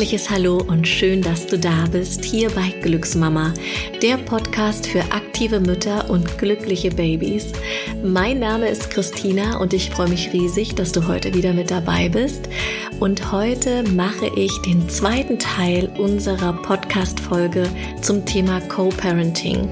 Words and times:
herzliches 0.00 0.30
Hallo 0.30 0.56
und 0.66 0.88
schön, 0.88 1.20
dass 1.20 1.46
du 1.46 1.58
da 1.58 1.84
bist, 1.92 2.24
hier 2.24 2.48
bei 2.48 2.70
Glücksmama, 2.80 3.52
der 4.00 4.16
Podcast 4.16 4.86
für 4.86 5.02
aktive 5.12 5.60
Mütter 5.60 6.08
und 6.08 6.38
glückliche 6.38 6.88
Babys. 6.88 7.52
Mein 8.02 8.38
Name 8.38 8.70
ist 8.70 8.88
Christina 8.88 9.58
und 9.58 9.74
ich 9.74 9.90
freue 9.90 10.08
mich 10.08 10.32
riesig, 10.32 10.74
dass 10.74 10.92
du 10.92 11.06
heute 11.06 11.34
wieder 11.34 11.52
mit 11.52 11.70
dabei 11.70 12.08
bist. 12.08 12.48
Und 13.00 13.32
heute 13.32 13.82
mache 13.82 14.30
ich 14.36 14.60
den 14.60 14.86
zweiten 14.90 15.38
Teil 15.38 15.90
unserer 15.96 16.52
Podcast-Folge 16.52 17.66
zum 18.02 18.26
Thema 18.26 18.60
Co-Parenting. 18.60 19.66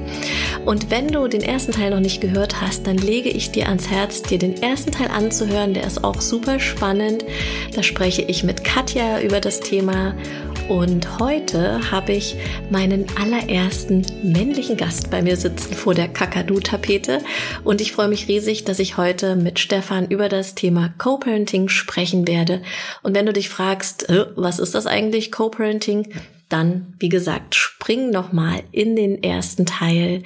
Und 0.64 0.90
wenn 0.90 1.08
du 1.08 1.28
den 1.28 1.42
ersten 1.42 1.72
Teil 1.72 1.90
noch 1.90 2.00
nicht 2.00 2.22
gehört 2.22 2.62
hast, 2.62 2.86
dann 2.86 2.96
lege 2.96 3.28
ich 3.28 3.50
dir 3.50 3.68
ans 3.68 3.90
Herz, 3.90 4.22
dir 4.22 4.38
den 4.38 4.62
ersten 4.62 4.92
Teil 4.92 5.08
anzuhören. 5.08 5.74
Der 5.74 5.86
ist 5.86 6.04
auch 6.04 6.22
super 6.22 6.58
spannend. 6.58 7.22
Da 7.74 7.82
spreche 7.82 8.22
ich 8.22 8.44
mit 8.44 8.64
Katja 8.64 9.20
über 9.20 9.40
das 9.40 9.60
Thema. 9.60 10.14
Und 10.68 11.18
heute 11.18 11.90
habe 11.90 12.12
ich 12.12 12.36
meinen 12.70 13.06
allerersten 13.18 14.04
männlichen 14.22 14.76
Gast 14.76 15.10
bei 15.10 15.22
mir 15.22 15.38
sitzen 15.38 15.72
vor 15.72 15.94
der 15.94 16.08
Kakadu-Tapete. 16.08 17.22
Und 17.64 17.80
ich 17.80 17.92
freue 17.92 18.08
mich 18.08 18.28
riesig, 18.28 18.64
dass 18.64 18.78
ich 18.78 18.98
heute 18.98 19.34
mit 19.34 19.58
Stefan 19.58 20.08
über 20.08 20.28
das 20.28 20.54
Thema 20.54 20.92
Co-Parenting 20.98 21.70
sprechen 21.70 22.28
werde. 22.28 22.60
Und 23.02 23.14
wenn 23.14 23.24
du 23.24 23.32
dich 23.32 23.48
fragst, 23.48 24.08
was 24.36 24.58
ist 24.58 24.74
das 24.74 24.86
eigentlich 24.86 25.32
Co-Parenting? 25.32 26.12
Dann, 26.50 26.94
wie 26.98 27.08
gesagt, 27.08 27.54
spring 27.54 28.10
nochmal 28.10 28.62
in 28.70 28.94
den 28.94 29.22
ersten 29.22 29.64
Teil 29.64 30.22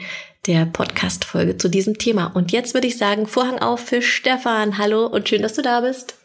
der 0.48 0.66
Podcast-Folge 0.66 1.56
zu 1.56 1.68
diesem 1.68 1.98
Thema. 1.98 2.26
Und 2.26 2.50
jetzt 2.50 2.74
würde 2.74 2.88
ich 2.88 2.98
sagen, 2.98 3.28
Vorhang 3.28 3.60
auf 3.60 3.78
für 3.78 4.02
Stefan. 4.02 4.76
Hallo 4.76 5.06
und 5.06 5.28
schön, 5.28 5.42
dass 5.42 5.54
du 5.54 5.62
da 5.62 5.82
bist. 5.82 6.16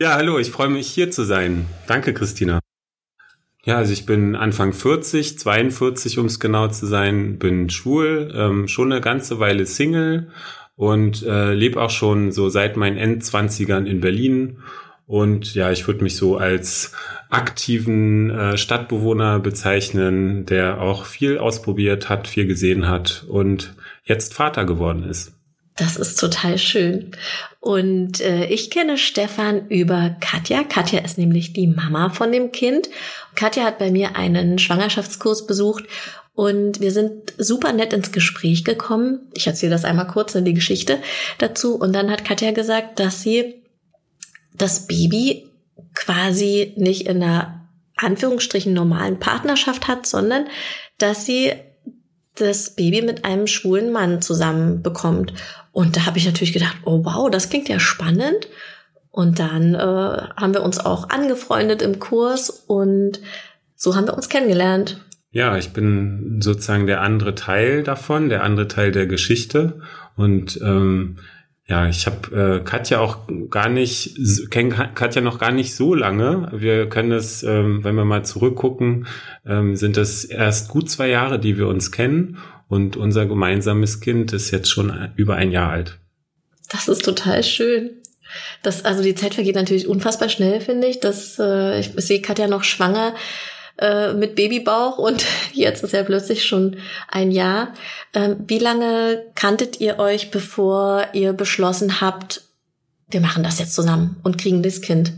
Ja, 0.00 0.14
hallo, 0.14 0.40
ich 0.40 0.50
freue 0.50 0.70
mich 0.70 0.88
hier 0.88 1.12
zu 1.12 1.22
sein. 1.22 1.66
Danke, 1.86 2.12
Christina. 2.12 2.58
Ja, 3.64 3.78
also 3.78 3.94
ich 3.94 4.04
bin 4.04 4.36
Anfang 4.36 4.74
40, 4.74 5.38
42 5.38 6.18
um 6.18 6.26
es 6.26 6.38
genau 6.38 6.68
zu 6.68 6.86
sein, 6.86 7.38
bin 7.38 7.70
schwul, 7.70 8.30
ähm, 8.34 8.68
schon 8.68 8.92
eine 8.92 9.00
ganze 9.00 9.40
Weile 9.40 9.64
Single 9.64 10.28
und 10.76 11.22
äh, 11.22 11.54
lebe 11.54 11.80
auch 11.80 11.90
schon 11.90 12.30
so 12.30 12.50
seit 12.50 12.76
meinen 12.76 12.98
Endzwanzigern 12.98 13.86
in 13.86 14.00
Berlin. 14.00 14.58
Und 15.06 15.54
ja, 15.54 15.70
ich 15.70 15.86
würde 15.86 16.02
mich 16.02 16.16
so 16.16 16.36
als 16.36 16.92
aktiven 17.30 18.30
äh, 18.30 18.58
Stadtbewohner 18.58 19.38
bezeichnen, 19.38 20.44
der 20.44 20.80
auch 20.82 21.06
viel 21.06 21.38
ausprobiert 21.38 22.10
hat, 22.10 22.28
viel 22.28 22.46
gesehen 22.46 22.86
hat 22.86 23.24
und 23.28 23.74
jetzt 24.04 24.34
Vater 24.34 24.66
geworden 24.66 25.04
ist. 25.04 25.32
Das 25.76 25.96
ist 25.96 26.20
total 26.20 26.56
schön. 26.56 27.10
Und 27.58 28.20
äh, 28.20 28.46
ich 28.46 28.70
kenne 28.70 28.96
Stefan 28.96 29.68
über 29.68 30.16
Katja. 30.20 30.62
Katja 30.62 31.00
ist 31.00 31.18
nämlich 31.18 31.52
die 31.52 31.66
Mama 31.66 32.10
von 32.10 32.30
dem 32.30 32.52
Kind. 32.52 32.88
Katja 33.34 33.64
hat 33.64 33.78
bei 33.78 33.90
mir 33.90 34.14
einen 34.14 34.58
Schwangerschaftskurs 34.58 35.46
besucht 35.46 35.84
und 36.34 36.80
wir 36.80 36.92
sind 36.92 37.32
super 37.38 37.72
nett 37.72 37.92
ins 37.92 38.12
Gespräch 38.12 38.64
gekommen. 38.64 39.30
Ich 39.34 39.46
erzähle 39.46 39.72
das 39.72 39.84
einmal 39.84 40.06
kurz 40.06 40.34
in 40.34 40.44
die 40.44 40.54
Geschichte 40.54 40.98
dazu. 41.38 41.76
Und 41.76 41.92
dann 41.92 42.10
hat 42.10 42.24
Katja 42.24 42.52
gesagt, 42.52 43.00
dass 43.00 43.22
sie 43.22 43.62
das 44.56 44.86
Baby 44.86 45.50
quasi 45.94 46.74
nicht 46.76 47.06
in 47.06 47.22
einer 47.22 47.68
Anführungsstrichen 47.96 48.72
normalen 48.72 49.18
Partnerschaft 49.20 49.86
hat, 49.88 50.06
sondern 50.06 50.46
dass 50.98 51.24
sie 51.24 51.52
das 52.34 52.74
Baby 52.74 53.02
mit 53.02 53.24
einem 53.24 53.46
schwulen 53.46 53.92
Mann 53.92 54.20
zusammen 54.20 54.82
bekommt. 54.82 55.32
Und 55.74 55.96
da 55.96 56.06
habe 56.06 56.18
ich 56.18 56.24
natürlich 56.24 56.52
gedacht, 56.52 56.76
oh 56.84 57.04
wow, 57.04 57.28
das 57.28 57.50
klingt 57.50 57.68
ja 57.68 57.80
spannend. 57.80 58.48
Und 59.10 59.40
dann 59.40 59.74
äh, 59.74 59.78
haben 59.78 60.54
wir 60.54 60.62
uns 60.62 60.78
auch 60.78 61.10
angefreundet 61.10 61.82
im 61.82 61.98
Kurs 61.98 62.48
und 62.48 63.20
so 63.74 63.96
haben 63.96 64.06
wir 64.06 64.14
uns 64.14 64.28
kennengelernt. 64.28 65.00
Ja, 65.32 65.56
ich 65.56 65.72
bin 65.72 66.38
sozusagen 66.40 66.86
der 66.86 67.00
andere 67.00 67.34
Teil 67.34 67.82
davon, 67.82 68.28
der 68.28 68.44
andere 68.44 68.68
Teil 68.68 68.92
der 68.92 69.06
Geschichte. 69.06 69.80
Und 70.16 70.60
ähm, 70.62 71.16
ja, 71.66 71.88
ich 71.88 72.06
habe 72.06 72.60
äh, 72.60 72.64
Katja 72.64 73.00
auch 73.00 73.26
gar 73.50 73.68
nicht, 73.68 74.16
kenne 74.52 74.90
Katja 74.94 75.22
noch 75.22 75.40
gar 75.40 75.50
nicht 75.50 75.74
so 75.74 75.92
lange. 75.92 76.52
Wir 76.52 76.88
können 76.88 77.10
es, 77.10 77.42
ähm, 77.42 77.82
wenn 77.82 77.96
wir 77.96 78.04
mal 78.04 78.24
zurückgucken, 78.24 79.08
ähm, 79.44 79.74
sind 79.74 79.96
es 79.96 80.24
erst 80.24 80.68
gut 80.68 80.88
zwei 80.88 81.08
Jahre, 81.08 81.40
die 81.40 81.58
wir 81.58 81.66
uns 81.66 81.90
kennen. 81.90 82.38
Und 82.68 82.96
unser 82.96 83.26
gemeinsames 83.26 84.00
Kind 84.00 84.32
ist 84.32 84.50
jetzt 84.50 84.70
schon 84.70 85.12
über 85.16 85.36
ein 85.36 85.50
Jahr 85.50 85.70
alt. 85.70 85.98
Das 86.70 86.88
ist 86.88 87.04
total 87.04 87.42
schön. 87.42 87.90
Das, 88.62 88.84
also 88.84 89.02
die 89.02 89.14
Zeit 89.14 89.34
vergeht 89.34 89.54
natürlich 89.54 89.86
unfassbar 89.86 90.28
schnell, 90.28 90.60
finde 90.60 90.86
ich. 90.86 91.00
Das, 91.00 91.38
äh, 91.38 91.80
ich 91.80 91.92
sehe 91.96 92.20
Katja 92.20 92.48
noch 92.48 92.64
schwanger 92.64 93.14
äh, 93.78 94.12
mit 94.12 94.34
Babybauch 94.34 94.98
und 94.98 95.24
jetzt 95.52 95.82
ist 95.84 95.92
ja 95.92 96.02
plötzlich 96.02 96.44
schon 96.44 96.76
ein 97.08 97.30
Jahr. 97.30 97.74
Ähm, 98.12 98.36
wie 98.46 98.58
lange 98.58 99.22
kanntet 99.34 99.80
ihr 99.80 99.98
euch, 99.98 100.30
bevor 100.30 101.08
ihr 101.12 101.32
beschlossen 101.32 102.00
habt, 102.00 102.42
wir 103.10 103.20
machen 103.20 103.44
das 103.44 103.58
jetzt 103.58 103.74
zusammen 103.74 104.16
und 104.22 104.38
kriegen 104.38 104.62
das 104.62 104.80
Kind? 104.80 105.12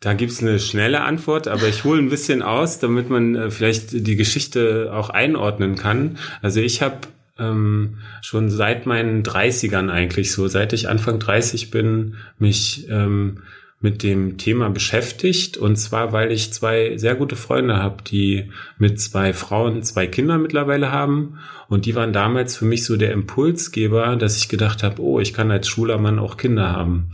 Da 0.00 0.12
gibt's 0.12 0.42
eine 0.42 0.58
schnelle 0.58 1.02
Antwort, 1.02 1.48
aber 1.48 1.68
ich 1.68 1.84
hole 1.84 2.00
ein 2.00 2.10
bisschen 2.10 2.42
aus, 2.42 2.78
damit 2.78 3.08
man 3.08 3.34
äh, 3.34 3.50
vielleicht 3.50 4.06
die 4.06 4.16
Geschichte 4.16 4.90
auch 4.92 5.10
einordnen 5.10 5.76
kann. 5.76 6.18
Also 6.42 6.60
ich 6.60 6.82
habe 6.82 6.98
ähm, 7.38 7.98
schon 8.22 8.50
seit 8.50 8.86
meinen 8.86 9.22
30ern 9.22 9.90
eigentlich 9.90 10.32
so, 10.32 10.48
seit 10.48 10.72
ich 10.72 10.88
Anfang 10.88 11.18
30 11.18 11.70
bin, 11.70 12.16
mich 12.38 12.86
ähm, 12.90 13.42
mit 13.80 14.02
dem 14.02 14.38
Thema 14.38 14.70
beschäftigt. 14.70 15.56
Und 15.56 15.76
zwar, 15.76 16.12
weil 16.12 16.32
ich 16.32 16.52
zwei 16.52 16.96
sehr 16.96 17.14
gute 17.14 17.36
Freunde 17.36 17.76
habe, 17.76 18.02
die 18.02 18.50
mit 18.78 19.00
zwei 19.00 19.32
Frauen 19.32 19.82
zwei 19.82 20.06
Kinder 20.06 20.38
mittlerweile 20.38 20.90
haben. 20.90 21.38
Und 21.68 21.86
die 21.86 21.94
waren 21.94 22.12
damals 22.12 22.56
für 22.56 22.64
mich 22.64 22.84
so 22.84 22.96
der 22.96 23.12
Impulsgeber, 23.12 24.16
dass 24.16 24.38
ich 24.38 24.48
gedacht 24.48 24.82
habe, 24.82 25.02
oh, 25.02 25.20
ich 25.20 25.34
kann 25.34 25.50
als 25.50 25.68
schwuler 25.68 25.98
Mann 25.98 26.18
auch 26.18 26.36
Kinder 26.36 26.72
haben. 26.72 27.10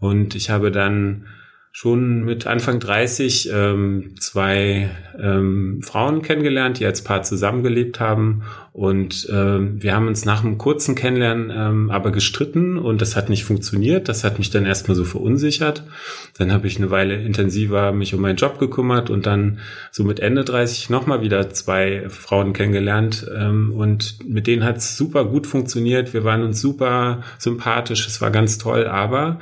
Und 0.00 0.34
ich 0.34 0.50
habe 0.50 0.70
dann 0.70 1.26
schon 1.74 2.22
mit 2.22 2.46
Anfang 2.46 2.80
30 2.80 3.48
ähm, 3.50 4.14
zwei 4.20 4.90
ähm, 5.18 5.80
Frauen 5.82 6.20
kennengelernt, 6.20 6.78
die 6.78 6.84
als 6.84 7.02
Paar 7.02 7.22
zusammengelebt 7.22 7.98
haben. 7.98 8.42
Und 8.74 9.26
ähm, 9.32 9.82
wir 9.82 9.94
haben 9.94 10.06
uns 10.06 10.26
nach 10.26 10.44
einem 10.44 10.58
kurzen 10.58 10.94
Kennenlernen 10.94 11.50
ähm, 11.50 11.90
aber 11.90 12.10
gestritten 12.12 12.78
und 12.78 13.00
das 13.00 13.16
hat 13.16 13.30
nicht 13.30 13.44
funktioniert. 13.44 14.10
Das 14.10 14.22
hat 14.22 14.38
mich 14.38 14.50
dann 14.50 14.66
erstmal 14.66 14.96
so 14.96 15.04
verunsichert. 15.04 15.82
Dann 16.36 16.52
habe 16.52 16.66
ich 16.66 16.76
eine 16.76 16.90
Weile 16.90 17.14
intensiver 17.14 17.92
mich 17.92 18.14
um 18.14 18.20
meinen 18.20 18.36
Job 18.36 18.58
gekümmert 18.58 19.08
und 19.08 19.24
dann 19.24 19.58
so 19.90 20.04
mit 20.04 20.20
Ende 20.20 20.44
30 20.44 20.90
nochmal 20.90 21.22
wieder 21.22 21.50
zwei 21.50 22.04
Frauen 22.10 22.52
kennengelernt. 22.52 23.26
Ähm, 23.34 23.72
und 23.72 24.28
mit 24.28 24.46
denen 24.46 24.64
hat 24.64 24.76
es 24.76 24.98
super 24.98 25.24
gut 25.24 25.46
funktioniert. 25.46 26.12
Wir 26.12 26.24
waren 26.24 26.42
uns 26.42 26.60
super 26.60 27.22
sympathisch. 27.38 28.06
Es 28.06 28.20
war 28.20 28.30
ganz 28.30 28.58
toll, 28.58 28.86
aber 28.86 29.38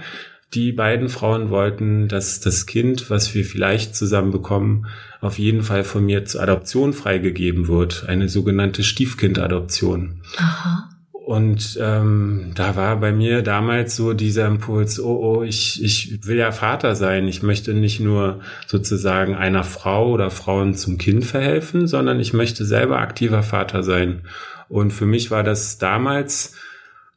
die 0.54 0.72
beiden 0.72 1.08
Frauen 1.08 1.50
wollten, 1.50 2.08
dass 2.08 2.40
das 2.40 2.66
Kind, 2.66 3.08
was 3.10 3.34
wir 3.34 3.44
vielleicht 3.44 3.94
zusammen 3.94 4.32
bekommen, 4.32 4.86
auf 5.20 5.38
jeden 5.38 5.62
Fall 5.62 5.84
von 5.84 6.04
mir 6.04 6.24
zur 6.24 6.42
Adoption 6.42 6.92
freigegeben 6.92 7.68
wird. 7.68 8.04
Eine 8.08 8.28
sogenannte 8.28 8.82
Stiefkindadoption. 8.82 10.22
Aha. 10.36 10.88
Und 11.12 11.78
ähm, 11.80 12.50
da 12.56 12.74
war 12.74 12.96
bei 12.96 13.12
mir 13.12 13.42
damals 13.42 13.94
so 13.94 14.14
dieser 14.14 14.48
Impuls, 14.48 14.98
oh, 14.98 15.36
oh, 15.36 15.42
ich, 15.44 15.80
ich 15.84 16.26
will 16.26 16.38
ja 16.38 16.50
Vater 16.50 16.96
sein. 16.96 17.28
Ich 17.28 17.44
möchte 17.44 17.72
nicht 17.72 18.00
nur 18.00 18.40
sozusagen 18.66 19.36
einer 19.36 19.62
Frau 19.62 20.10
oder 20.10 20.32
Frauen 20.32 20.74
zum 20.74 20.98
Kind 20.98 21.24
verhelfen, 21.24 21.86
sondern 21.86 22.18
ich 22.18 22.32
möchte 22.32 22.64
selber 22.64 22.98
aktiver 22.98 23.44
Vater 23.44 23.84
sein. 23.84 24.22
Und 24.68 24.92
für 24.92 25.06
mich 25.06 25.30
war 25.30 25.44
das 25.44 25.78
damals 25.78 26.54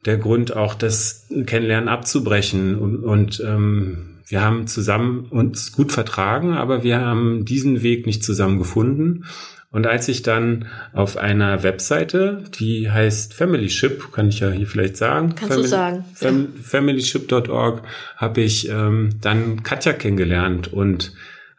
der 0.04 0.18
Grund 0.18 0.54
auch, 0.54 0.74
das 0.74 1.26
Kennenlernen 1.46 1.88
abzubrechen. 1.88 2.76
Und, 2.76 2.98
und 2.98 3.42
ähm, 3.46 4.18
wir 4.26 4.42
haben 4.42 4.66
zusammen 4.66 5.26
uns 5.30 5.72
gut 5.72 5.92
vertragen, 5.92 6.54
aber 6.54 6.82
wir 6.82 7.00
haben 7.00 7.44
diesen 7.44 7.82
Weg 7.82 8.06
nicht 8.06 8.24
zusammen 8.24 8.58
gefunden. 8.58 9.24
Und 9.70 9.88
als 9.88 10.06
ich 10.06 10.22
dann 10.22 10.66
auf 10.92 11.16
einer 11.16 11.64
Webseite, 11.64 12.44
die 12.60 12.92
heißt 12.92 13.34
Familyship, 13.34 14.12
kann 14.12 14.28
ich 14.28 14.38
ja 14.38 14.50
hier 14.50 14.68
vielleicht 14.68 14.96
sagen. 14.96 15.30
Kannst 15.30 15.48
Family, 15.48 15.62
du 15.62 15.68
sagen. 15.68 16.04
Fam. 16.14 16.48
Familyship.org 16.62 17.82
habe 18.16 18.40
ich 18.40 18.68
ähm, 18.68 19.16
dann 19.20 19.64
Katja 19.64 19.92
kennengelernt 19.92 20.72
und 20.72 21.12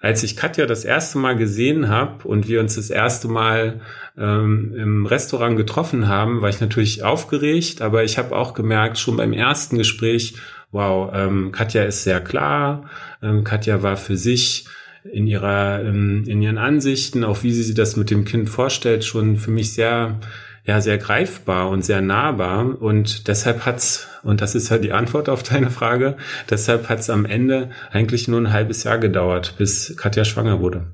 als 0.05 0.21
ich 0.21 0.35
Katja 0.35 0.67
das 0.67 0.85
erste 0.85 1.17
Mal 1.17 1.35
gesehen 1.35 1.89
habe 1.89 2.27
und 2.27 2.47
wir 2.47 2.59
uns 2.59 2.75
das 2.75 2.91
erste 2.91 3.27
Mal 3.27 3.81
ähm, 4.15 4.71
im 4.77 5.05
Restaurant 5.07 5.57
getroffen 5.57 6.07
haben, 6.07 6.43
war 6.43 6.49
ich 6.49 6.61
natürlich 6.61 7.03
aufgeregt, 7.03 7.81
aber 7.81 8.03
ich 8.03 8.19
habe 8.19 8.35
auch 8.35 8.53
gemerkt, 8.53 8.99
schon 8.99 9.17
beim 9.17 9.33
ersten 9.33 9.79
Gespräch, 9.79 10.35
wow, 10.71 11.09
ähm, 11.11 11.51
Katja 11.51 11.85
ist 11.85 12.03
sehr 12.03 12.21
klar, 12.21 12.87
ähm, 13.23 13.43
Katja 13.43 13.81
war 13.81 13.97
für 13.97 14.15
sich 14.15 14.67
in 15.11 15.25
ihrer, 15.25 15.81
ähm, 15.83 16.23
in 16.27 16.39
ihren 16.39 16.59
Ansichten, 16.59 17.23
auch 17.23 17.41
wie 17.41 17.51
sie 17.51 17.63
sich 17.63 17.75
das 17.75 17.95
mit 17.95 18.11
dem 18.11 18.25
Kind 18.25 18.47
vorstellt, 18.47 19.05
schon 19.05 19.37
für 19.37 19.49
mich 19.49 19.73
sehr 19.73 20.19
ja 20.65 20.81
sehr 20.81 20.97
greifbar 20.97 21.69
und 21.69 21.85
sehr 21.85 22.01
nahbar 22.01 22.81
und 22.81 23.27
deshalb 23.27 23.65
hat's 23.65 24.07
und 24.23 24.41
das 24.41 24.55
ist 24.55 24.69
ja 24.69 24.79
die 24.79 24.91
Antwort 24.91 25.29
auf 25.29 25.43
deine 25.43 25.69
Frage, 25.69 26.17
deshalb 26.49 26.89
hat's 26.89 27.09
am 27.09 27.25
Ende 27.25 27.69
eigentlich 27.91 28.27
nur 28.27 28.41
ein 28.41 28.51
halbes 28.51 28.83
Jahr 28.83 28.97
gedauert, 28.97 29.53
bis 29.57 29.95
Katja 29.97 30.25
schwanger 30.25 30.59
wurde. 30.59 30.87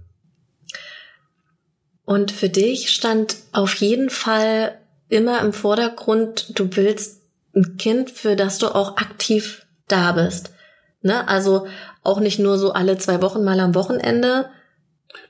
Und 2.03 2.31
für 2.31 2.49
dich 2.49 2.89
stand 2.89 3.37
auf 3.53 3.75
jeden 3.75 4.09
Fall 4.09 4.77
immer 5.07 5.41
im 5.41 5.53
Vordergrund, 5.53 6.59
du 6.59 6.67
willst 6.75 7.21
ein 7.55 7.77
Kind, 7.77 8.11
für 8.11 8.35
das 8.35 8.57
du 8.57 8.67
auch 8.67 8.97
aktiv 8.97 9.65
da 9.87 10.11
bist. 10.11 10.53
Ne? 11.01 11.27
Also 11.27 11.67
auch 12.03 12.19
nicht 12.19 12.39
nur 12.39 12.57
so 12.57 12.73
alle 12.73 12.97
zwei 12.97 13.21
Wochen 13.21 13.43
mal 13.43 13.59
am 13.59 13.75
Wochenende. 13.75 14.49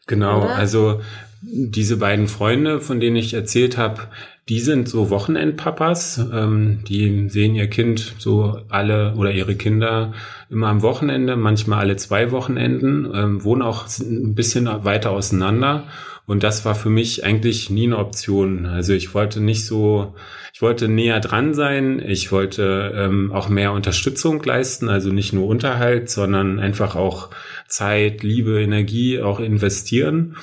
Genau, 0.08 0.44
oder? 0.44 0.56
also 0.56 1.02
diese 1.42 1.98
beiden 1.98 2.28
Freunde, 2.28 2.80
von 2.80 3.00
denen 3.00 3.16
ich 3.16 3.34
erzählt 3.34 3.78
habe, 3.78 4.08
die 4.52 4.60
sind 4.60 4.90
so 4.90 5.10
Wochenendpapas. 5.10 6.28
Ähm, 6.34 6.80
die 6.86 7.30
sehen 7.30 7.56
ihr 7.56 7.68
Kind 7.68 8.16
so 8.18 8.60
alle 8.68 9.16
oder 9.16 9.32
ihre 9.32 9.56
Kinder 9.56 10.12
immer 10.50 10.68
am 10.68 10.82
Wochenende, 10.82 11.38
manchmal 11.38 11.80
alle 11.80 11.96
zwei 11.96 12.32
Wochenenden, 12.32 13.10
ähm, 13.16 13.46
wohnen 13.46 13.62
auch 13.62 13.88
ein 14.02 14.36
bisschen 14.36 14.66
weiter 14.84 15.12
auseinander. 15.12 15.86
Und 16.26 16.44
das 16.44 16.66
war 16.66 16.76
für 16.76 16.90
mich 16.90 17.24
eigentlich 17.24 17.70
nie 17.70 17.86
eine 17.86 17.98
Option. 17.98 18.66
Also 18.66 18.92
ich 18.92 19.14
wollte 19.14 19.40
nicht 19.40 19.66
so, 19.66 20.16
ich 20.54 20.62
wollte 20.62 20.90
näher 20.90 21.22
dran 21.22 21.54
sein. 21.54 22.04
Ich 22.06 22.34
wollte 22.34 22.92
ähm, 22.94 23.32
auch 23.32 23.48
mehr 23.48 23.72
Unterstützung 23.72 24.44
leisten, 24.44 24.90
also 24.90 25.14
nicht 25.14 25.32
nur 25.32 25.48
Unterhalt, 25.48 26.10
sondern 26.10 26.60
einfach 26.60 26.98
auch 26.98 27.30
Zeit, 27.70 28.22
Liebe, 28.22 28.62
Energie 28.62 29.22
auch 29.22 29.40
investieren. 29.40 30.36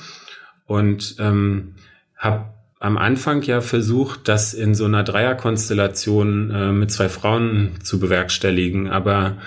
Und 0.65 1.15
ähm, 1.19 1.75
habe 2.17 2.58
am 2.79 2.97
Anfang 2.97 3.41
ja 3.43 3.61
versucht, 3.61 4.27
das 4.27 4.53
in 4.53 4.73
so 4.73 4.85
einer 4.85 5.03
Dreierkonstellation 5.03 6.51
äh, 6.51 6.71
mit 6.71 6.91
zwei 6.91 7.09
Frauen 7.09 7.71
zu 7.83 7.99
bewerkstelligen. 7.99 8.89
Aber 8.89 9.37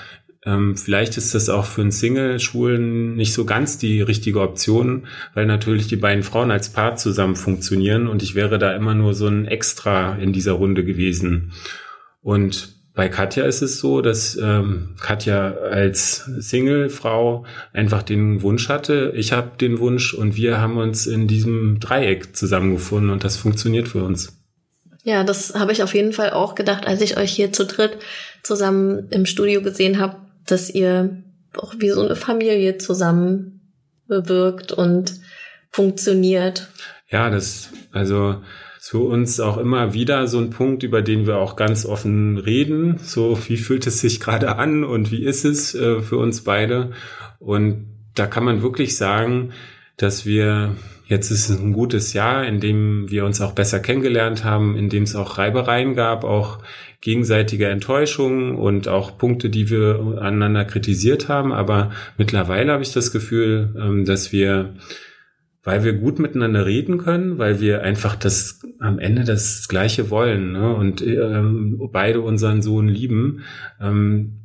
ähm, 0.45 0.77
vielleicht 0.77 1.17
ist 1.17 1.35
das 1.35 1.49
auch 1.49 1.65
für 1.65 1.81
einen 1.81 1.93
Single-Schwulen 1.93 3.15
nicht 3.15 3.33
so 3.33 3.47
ganz 3.47 3.79
die 3.79 4.03
richtige 4.03 4.41
Option, 4.41 5.07
weil 5.35 5.47
natürlich 5.47 5.87
die 5.87 5.97
beiden 5.97 6.25
Frauen 6.25 6.51
als 6.51 6.73
Paar 6.73 6.97
zusammen 6.97 7.37
funktionieren 7.37 8.07
und 8.07 8.23
ich 8.23 8.35
wäre 8.35 8.59
da 8.59 8.75
immer 8.75 8.95
nur 8.95 9.15
so 9.15 9.29
ein 9.29 9.47
Extra 9.47 10.17
in 10.17 10.33
dieser 10.33 10.53
Runde 10.53 10.85
gewesen. 10.85 11.53
Und 12.21 12.82
bei 12.95 13.09
Katja 13.09 13.45
ist 13.45 13.63
es 13.63 13.79
so, 13.79 14.03
dass 14.03 14.37
ähm, 14.37 14.97
Katja 15.01 15.53
als 15.55 16.25
Single-Frau 16.39 17.47
einfach 17.73 18.03
den 18.03 18.43
Wunsch 18.43 18.69
hatte. 18.69 19.13
Ich 19.17 19.33
habe 19.33 19.53
den 19.59 19.79
Wunsch 19.79 20.13
und 20.13 20.37
wir 20.37 20.61
haben 20.61 20.77
uns 20.77 21.07
in 21.07 21.27
diesem 21.27 21.81
Dreieck 21.81 22.37
zusammengefunden 22.37 23.11
und 23.11 23.25
das 23.25 23.37
funktioniert 23.37 23.89
für 23.89 24.05
uns. 24.05 24.37
Ja, 25.05 25.25
das 25.25 25.55
habe 25.55 25.73
ich 25.73 25.83
auf 25.83 25.95
jeden 25.95 26.13
Fall 26.13 26.31
auch 26.31 26.55
gedacht, 26.55 26.87
als 26.87 27.01
ich 27.01 27.17
euch 27.17 27.33
hier 27.33 27.53
zu 27.53 27.65
dritt 27.65 27.99
zusammen 28.43 29.09
im 29.11 29.27
Studio 29.27 29.63
gesehen 29.63 29.99
habe, 29.99 30.17
dass 30.47 30.71
ihr 30.71 31.23
auch 31.57 31.75
wie 31.79 31.91
so 31.91 32.05
eine 32.05 32.17
Familie 32.17 32.79
zusammen 32.79 33.61
bewirkt 34.07 34.73
und 34.73 35.15
funktioniert. 35.71 36.69
Ja, 37.09 37.31
das, 37.31 37.71
also 37.93 38.43
für 38.85 38.99
uns 38.99 39.39
auch 39.39 39.59
immer 39.59 39.95
wieder 39.95 40.27
so 40.27 40.39
ein 40.39 40.51
Punkt, 40.51 40.83
über 40.83 41.03
den 41.03 41.25
wir 41.25 41.37
auch 41.37 41.55
ganz 41.55 41.87
offen 41.87 42.37
reden. 42.37 42.99
So, 42.99 43.39
wie 43.47 43.57
fühlt 43.57 43.87
es 43.87 44.01
sich 44.01 44.19
gerade 44.19 44.57
an 44.57 44.83
und 44.83 45.13
wie 45.13 45.25
ist 45.25 45.45
es 45.45 45.73
äh, 45.77 46.01
für 46.01 46.17
uns 46.17 46.43
beide? 46.43 46.91
Und 47.39 47.87
da 48.17 48.27
kann 48.27 48.43
man 48.43 48.61
wirklich 48.61 48.97
sagen, 48.97 49.53
dass 49.97 50.27
wir 50.27 50.75
jetzt 51.07 51.31
ist 51.31 51.49
ein 51.49 51.73
gutes 51.73 52.13
Jahr, 52.13 52.45
in 52.45 52.59
dem 52.59 53.09
wir 53.09 53.25
uns 53.25 53.41
auch 53.41 53.53
besser 53.53 53.79
kennengelernt 53.79 54.43
haben, 54.43 54.77
in 54.77 54.89
dem 54.89 55.05
es 55.05 55.15
auch 55.15 55.39
Reibereien 55.39 55.95
gab, 55.95 56.25
auch 56.25 56.59
gegenseitige 57.01 57.69
Enttäuschungen 57.69 58.57
und 58.57 58.89
auch 58.89 59.17
Punkte, 59.17 59.49
die 59.49 59.71
wir 59.71 60.19
aneinander 60.21 60.65
kritisiert 60.65 61.29
haben. 61.29 61.53
Aber 61.53 61.93
mittlerweile 62.19 62.73
habe 62.73 62.83
ich 62.83 62.93
das 62.93 63.13
Gefühl, 63.13 63.77
ähm, 63.81 64.05
dass 64.05 64.33
wir 64.33 64.75
weil 65.63 65.85
wir 65.85 65.93
gut 65.93 66.19
miteinander 66.19 66.67
reden 66.67 66.99
können, 66.99 67.39
weil 67.39 67.61
wir 67.61 67.83
einfach 67.83 68.17
das 68.17 68.61
am 68.81 68.99
Ende 68.99 69.25
das 69.25 69.69
Gleiche 69.69 70.11
wollen 70.11 70.53
ne? 70.53 70.75
und 70.75 71.01
ähm, 71.07 71.81
beide 71.93 72.21
unseren 72.21 72.63
Sohn 72.63 72.89
lieben. 72.89 73.43
Ähm, 73.81 74.42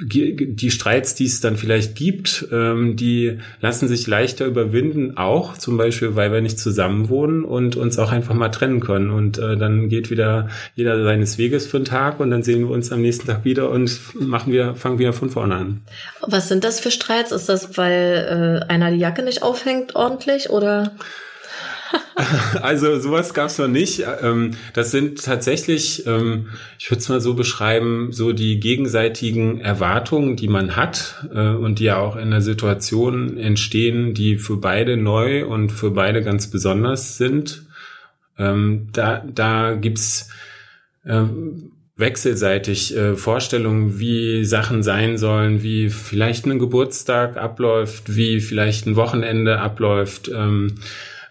die 0.00 0.70
Streits, 0.70 1.14
die 1.14 1.26
es 1.26 1.40
dann 1.40 1.56
vielleicht 1.56 1.94
gibt, 1.94 2.48
ähm, 2.50 2.96
die 2.96 3.38
lassen 3.60 3.86
sich 3.86 4.06
leichter 4.06 4.46
überwinden, 4.46 5.16
auch 5.16 5.56
zum 5.56 5.76
Beispiel, 5.76 6.16
weil 6.16 6.32
wir 6.32 6.40
nicht 6.40 6.58
zusammen 6.58 7.08
wohnen 7.08 7.44
und 7.44 7.76
uns 7.76 7.98
auch 7.98 8.10
einfach 8.10 8.34
mal 8.34 8.48
trennen 8.48 8.80
können. 8.80 9.10
Und 9.10 9.38
äh, 9.38 9.56
dann 9.56 9.88
geht 9.88 10.10
wieder 10.10 10.48
jeder 10.74 11.04
seines 11.04 11.38
Weges 11.38 11.66
für 11.66 11.76
einen 11.76 11.86
Tag 11.86 12.18
und 12.18 12.30
dann 12.30 12.42
sehen 12.42 12.60
wir 12.60 12.70
uns 12.70 12.90
am 12.90 13.02
nächsten 13.02 13.26
Tag 13.26 13.44
wieder 13.44 13.70
und 13.70 14.00
machen 14.14 14.52
wir, 14.52 14.74
fangen 14.74 14.98
wieder 14.98 15.12
von 15.12 15.30
vorne 15.30 15.54
an. 15.54 15.80
Was 16.22 16.48
sind 16.48 16.64
das 16.64 16.80
für 16.80 16.90
Streits? 16.90 17.30
Ist 17.30 17.48
das, 17.48 17.78
weil 17.78 18.62
äh, 18.66 18.72
einer 18.72 18.90
die 18.90 18.98
Jacke 18.98 19.22
nicht 19.22 19.42
aufhängt 19.42 19.94
ordentlich 19.94 20.50
oder? 20.50 20.92
also 22.62 22.98
sowas 22.98 23.34
gab 23.34 23.46
es 23.46 23.58
noch 23.58 23.68
nicht. 23.68 24.04
Ähm, 24.22 24.52
das 24.72 24.90
sind 24.90 25.24
tatsächlich, 25.24 26.06
ähm, 26.06 26.48
ich 26.78 26.90
würde 26.90 27.00
es 27.00 27.08
mal 27.08 27.20
so 27.20 27.34
beschreiben, 27.34 28.12
so 28.12 28.32
die 28.32 28.60
gegenseitigen 28.60 29.60
Erwartungen, 29.60 30.36
die 30.36 30.48
man 30.48 30.76
hat 30.76 31.26
äh, 31.34 31.48
und 31.48 31.78
die 31.78 31.84
ja 31.84 31.98
auch 31.98 32.16
in 32.16 32.30
der 32.30 32.42
Situation 32.42 33.36
entstehen, 33.36 34.14
die 34.14 34.36
für 34.36 34.56
beide 34.56 34.96
neu 34.96 35.46
und 35.46 35.70
für 35.70 35.90
beide 35.90 36.22
ganz 36.22 36.48
besonders 36.48 37.16
sind. 37.18 37.64
Ähm, 38.38 38.88
da, 38.92 39.24
da 39.26 39.74
gibt's 39.74 40.30
wechselseitig 41.96 42.96
äh, 42.96 43.14
Vorstellungen, 43.14 43.98
wie 43.98 44.44
Sachen 44.44 44.82
sein 44.82 45.18
sollen, 45.18 45.62
wie 45.62 45.90
vielleicht 45.90 46.46
ein 46.46 46.58
Geburtstag 46.58 47.36
abläuft, 47.36 48.16
wie 48.16 48.40
vielleicht 48.40 48.86
ein 48.86 48.96
Wochenende 48.96 49.60
abläuft. 49.60 50.30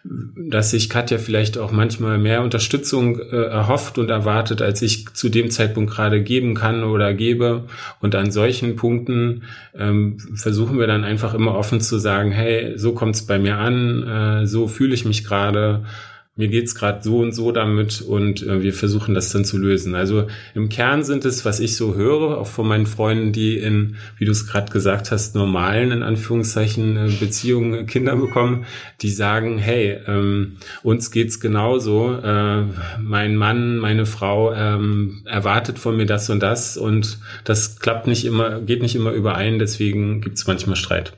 Dass 0.05 0.71
sich 0.71 0.89
Katja 0.89 1.17
vielleicht 1.17 1.57
auch 1.57 1.71
manchmal 1.71 2.17
mehr 2.17 2.41
Unterstützung 2.41 3.19
äh, 3.19 3.43
erhofft 3.45 3.97
und 3.97 4.09
erwartet, 4.09 4.61
als 4.61 4.81
ich 4.81 5.13
zu 5.13 5.29
dem 5.29 5.49
Zeitpunkt 5.49 5.93
gerade 5.93 6.21
geben 6.21 6.55
kann 6.55 6.83
oder 6.83 7.13
gebe. 7.13 7.63
Und 8.01 8.13
an 8.13 8.29
solchen 8.29 8.75
Punkten 8.75 9.43
ähm, 9.73 10.17
versuchen 10.35 10.77
wir 10.77 10.87
dann 10.87 11.05
einfach 11.05 11.33
immer 11.33 11.55
offen 11.55 11.79
zu 11.79 11.99
sagen, 11.99 12.31
hey, 12.31 12.77
so 12.77 12.93
kommt's 12.93 13.25
bei 13.25 13.39
mir 13.39 13.57
an, 13.57 14.03
äh, 14.03 14.45
so 14.45 14.67
fühle 14.67 14.93
ich 14.93 15.05
mich 15.05 15.23
gerade 15.23 15.85
mir 16.35 16.47
geht's 16.47 16.73
gerade 16.73 17.03
so 17.03 17.19
und 17.19 17.31
so 17.31 17.51
damit 17.51 18.01
und 18.01 18.41
äh, 18.41 18.63
wir 18.63 18.73
versuchen 18.73 19.13
das 19.13 19.31
dann 19.31 19.45
zu 19.45 19.59
lösen. 19.59 19.93
Also 19.93 20.25
im 20.55 20.67
Kern 20.67 21.03
sind 21.03 21.25
es, 21.25 21.45
was 21.45 21.59
ich 21.59 21.75
so 21.75 21.93
höre, 21.93 22.39
auch 22.39 22.47
von 22.47 22.67
meinen 22.67 22.87
Freunden, 22.87 23.31
die 23.31 23.59
in, 23.59 23.97
wie 24.17 24.25
du 24.25 24.31
es 24.31 24.47
gerade 24.47 24.71
gesagt 24.71 25.11
hast, 25.11 25.35
normalen, 25.35 25.91
in 25.91 26.01
Anführungszeichen, 26.01 26.97
äh, 26.97 27.11
Beziehungen 27.19 27.85
Kinder 27.85 28.15
bekommen, 28.15 28.65
die 29.01 29.11
sagen, 29.11 29.59
hey, 29.59 29.99
ähm, 30.07 30.57
uns 30.81 31.11
geht's 31.11 31.39
genauso. 31.39 32.15
Äh, 32.15 32.63
mein 32.99 33.35
Mann, 33.35 33.77
meine 33.77 34.07
Frau 34.07 34.53
ähm, 34.53 35.21
erwartet 35.25 35.77
von 35.77 35.95
mir 35.95 36.07
das 36.07 36.31
und 36.31 36.41
das 36.41 36.77
und 36.77 37.19
das 37.43 37.79
klappt 37.79 38.07
nicht 38.07 38.25
immer, 38.25 38.59
geht 38.59 38.81
nicht 38.81 38.95
immer 38.95 39.11
überein, 39.11 39.59
deswegen 39.59 40.21
gibt's 40.21 40.47
manchmal 40.47 40.77
Streit. 40.77 41.13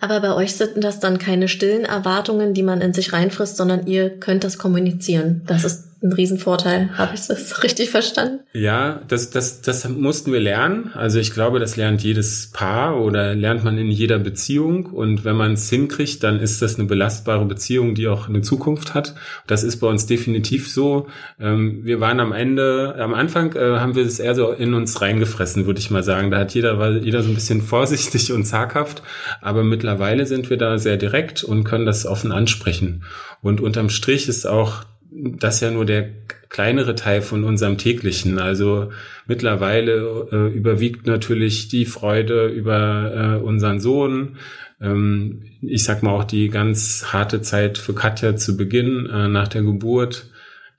Aber 0.00 0.20
bei 0.20 0.34
euch 0.34 0.56
sind 0.56 0.82
das 0.82 0.98
dann 0.98 1.18
keine 1.18 1.46
stillen 1.46 1.84
Erwartungen, 1.84 2.54
die 2.54 2.62
man 2.62 2.80
in 2.80 2.94
sich 2.94 3.12
reinfrisst, 3.12 3.56
sondern 3.56 3.86
ihr 3.86 4.08
könnt 4.08 4.44
das 4.44 4.56
kommunizieren. 4.56 5.42
Das 5.46 5.64
ist 5.64 5.89
ein 6.02 6.12
Riesenvorteil. 6.12 6.96
Habe 6.96 7.14
ich 7.14 7.26
das 7.26 7.62
richtig 7.62 7.90
verstanden? 7.90 8.40
Ja, 8.52 9.02
das, 9.08 9.30
das, 9.30 9.60
das 9.60 9.86
mussten 9.88 10.32
wir 10.32 10.40
lernen. 10.40 10.90
Also 10.94 11.18
ich 11.18 11.32
glaube, 11.32 11.60
das 11.60 11.76
lernt 11.76 12.02
jedes 12.02 12.50
Paar 12.52 13.00
oder 13.00 13.34
lernt 13.34 13.64
man 13.64 13.76
in 13.76 13.90
jeder 13.90 14.18
Beziehung. 14.18 14.86
Und 14.86 15.24
wenn 15.24 15.36
man 15.36 15.52
es 15.52 15.68
hinkriegt, 15.68 16.22
dann 16.22 16.40
ist 16.40 16.62
das 16.62 16.78
eine 16.78 16.88
belastbare 16.88 17.44
Beziehung, 17.44 17.94
die 17.94 18.08
auch 18.08 18.28
eine 18.28 18.40
Zukunft 18.40 18.94
hat. 18.94 19.14
Das 19.46 19.62
ist 19.62 19.76
bei 19.76 19.86
uns 19.88 20.06
definitiv 20.06 20.70
so. 20.72 21.06
Ähm, 21.38 21.84
wir 21.84 22.00
waren 22.00 22.20
am 22.20 22.32
Ende, 22.32 22.94
am 22.98 23.12
Anfang 23.12 23.54
äh, 23.54 23.78
haben 23.78 23.94
wir 23.94 24.04
es 24.04 24.20
eher 24.20 24.34
so 24.34 24.52
in 24.52 24.72
uns 24.72 25.00
reingefressen, 25.02 25.66
würde 25.66 25.80
ich 25.80 25.90
mal 25.90 26.02
sagen. 26.02 26.30
Da 26.30 26.38
hat 26.38 26.54
jeder, 26.54 26.78
war 26.78 26.92
jeder 26.92 27.22
so 27.22 27.28
ein 27.28 27.34
bisschen 27.34 27.60
vorsichtig 27.70 28.32
und 28.32 28.44
zaghaft. 28.44 29.02
Aber 29.42 29.64
mittlerweile 29.64 30.24
sind 30.24 30.48
wir 30.48 30.56
da 30.56 30.78
sehr 30.78 30.96
direkt 30.96 31.44
und 31.44 31.64
können 31.64 31.84
das 31.84 32.06
offen 32.06 32.32
ansprechen. 32.32 33.04
Und 33.42 33.60
unterm 33.60 33.90
Strich 33.90 34.28
ist 34.28 34.46
auch 34.46 34.84
das 35.22 35.60
ja 35.60 35.70
nur 35.70 35.84
der 35.84 36.08
kleinere 36.48 36.94
Teil 36.94 37.22
von 37.22 37.44
unserem 37.44 37.78
täglichen. 37.78 38.38
Also 38.38 38.90
mittlerweile 39.26 40.28
äh, 40.32 40.56
überwiegt 40.56 41.06
natürlich 41.06 41.68
die 41.68 41.84
Freude 41.84 42.48
über 42.48 43.38
äh, 43.40 43.42
unseren 43.42 43.80
Sohn. 43.80 44.36
Ähm, 44.80 45.42
ich 45.62 45.84
sag 45.84 46.02
mal 46.02 46.10
auch 46.10 46.24
die 46.24 46.48
ganz 46.48 47.06
harte 47.12 47.40
Zeit 47.40 47.78
für 47.78 47.94
Katja 47.94 48.36
zu 48.36 48.56
Beginn 48.56 49.06
äh, 49.06 49.28
nach 49.28 49.48
der 49.48 49.62
Geburt. 49.62 50.30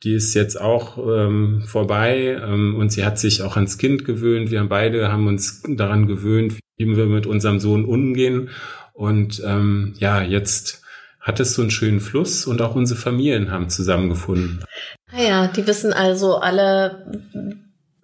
Die 0.04 0.14
ist 0.14 0.34
jetzt 0.34 0.60
auch 0.60 0.98
ähm, 0.98 1.62
vorbei 1.66 2.38
ähm, 2.44 2.76
und 2.76 2.92
sie 2.92 3.06
hat 3.06 3.20
sich 3.20 3.44
auch 3.44 3.56
ans 3.56 3.78
Kind 3.78 4.04
gewöhnt. 4.04 4.50
Wir 4.50 4.64
beide 4.64 5.12
haben 5.12 5.28
uns 5.28 5.64
daran 5.68 6.08
gewöhnt, 6.08 6.56
wie 6.78 6.98
wir 6.98 7.06
mit 7.06 7.28
unserem 7.28 7.60
Sohn 7.60 7.86
umgehen. 7.86 8.50
Und 8.94 9.42
ähm, 9.46 9.94
ja, 10.00 10.22
jetzt 10.22 10.81
hat 11.22 11.40
es 11.40 11.54
so 11.54 11.62
einen 11.62 11.72
schönen 11.72 12.02
Fluss 12.02 12.46
und 12.46 12.62
auch 12.62 12.76
unsere 12.76 13.00
Familien 13.00 13.52
haben 13.52 13.70
zusammengefunden. 13.70 14.66
Ah 15.12 15.22
ja, 15.22 15.48
die 15.48 15.66
wissen 15.68 15.94
also 15.94 16.38
alle 16.38 17.06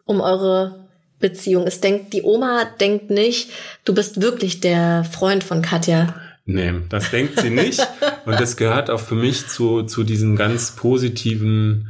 um 0.05 0.21
eure 0.21 0.87
Beziehung. 1.19 1.65
Es 1.65 1.81
denkt, 1.81 2.13
die 2.13 2.21
Oma 2.21 2.65
denkt 2.79 3.09
nicht, 3.09 3.49
du 3.85 3.93
bist 3.93 4.21
wirklich 4.21 4.59
der 4.59 5.03
Freund 5.03 5.43
von 5.43 5.61
Katja. 5.61 6.13
Nee, 6.45 6.73
das 6.89 7.11
denkt 7.11 7.39
sie 7.39 7.49
nicht. 7.49 7.85
Und 8.25 8.39
das 8.39 8.55
gehört 8.55 8.89
auch 8.89 9.01
für 9.01 9.15
mich 9.15 9.47
zu, 9.47 9.83
zu 9.83 10.03
diesen 10.03 10.35
ganz 10.35 10.75
positiven 10.75 11.89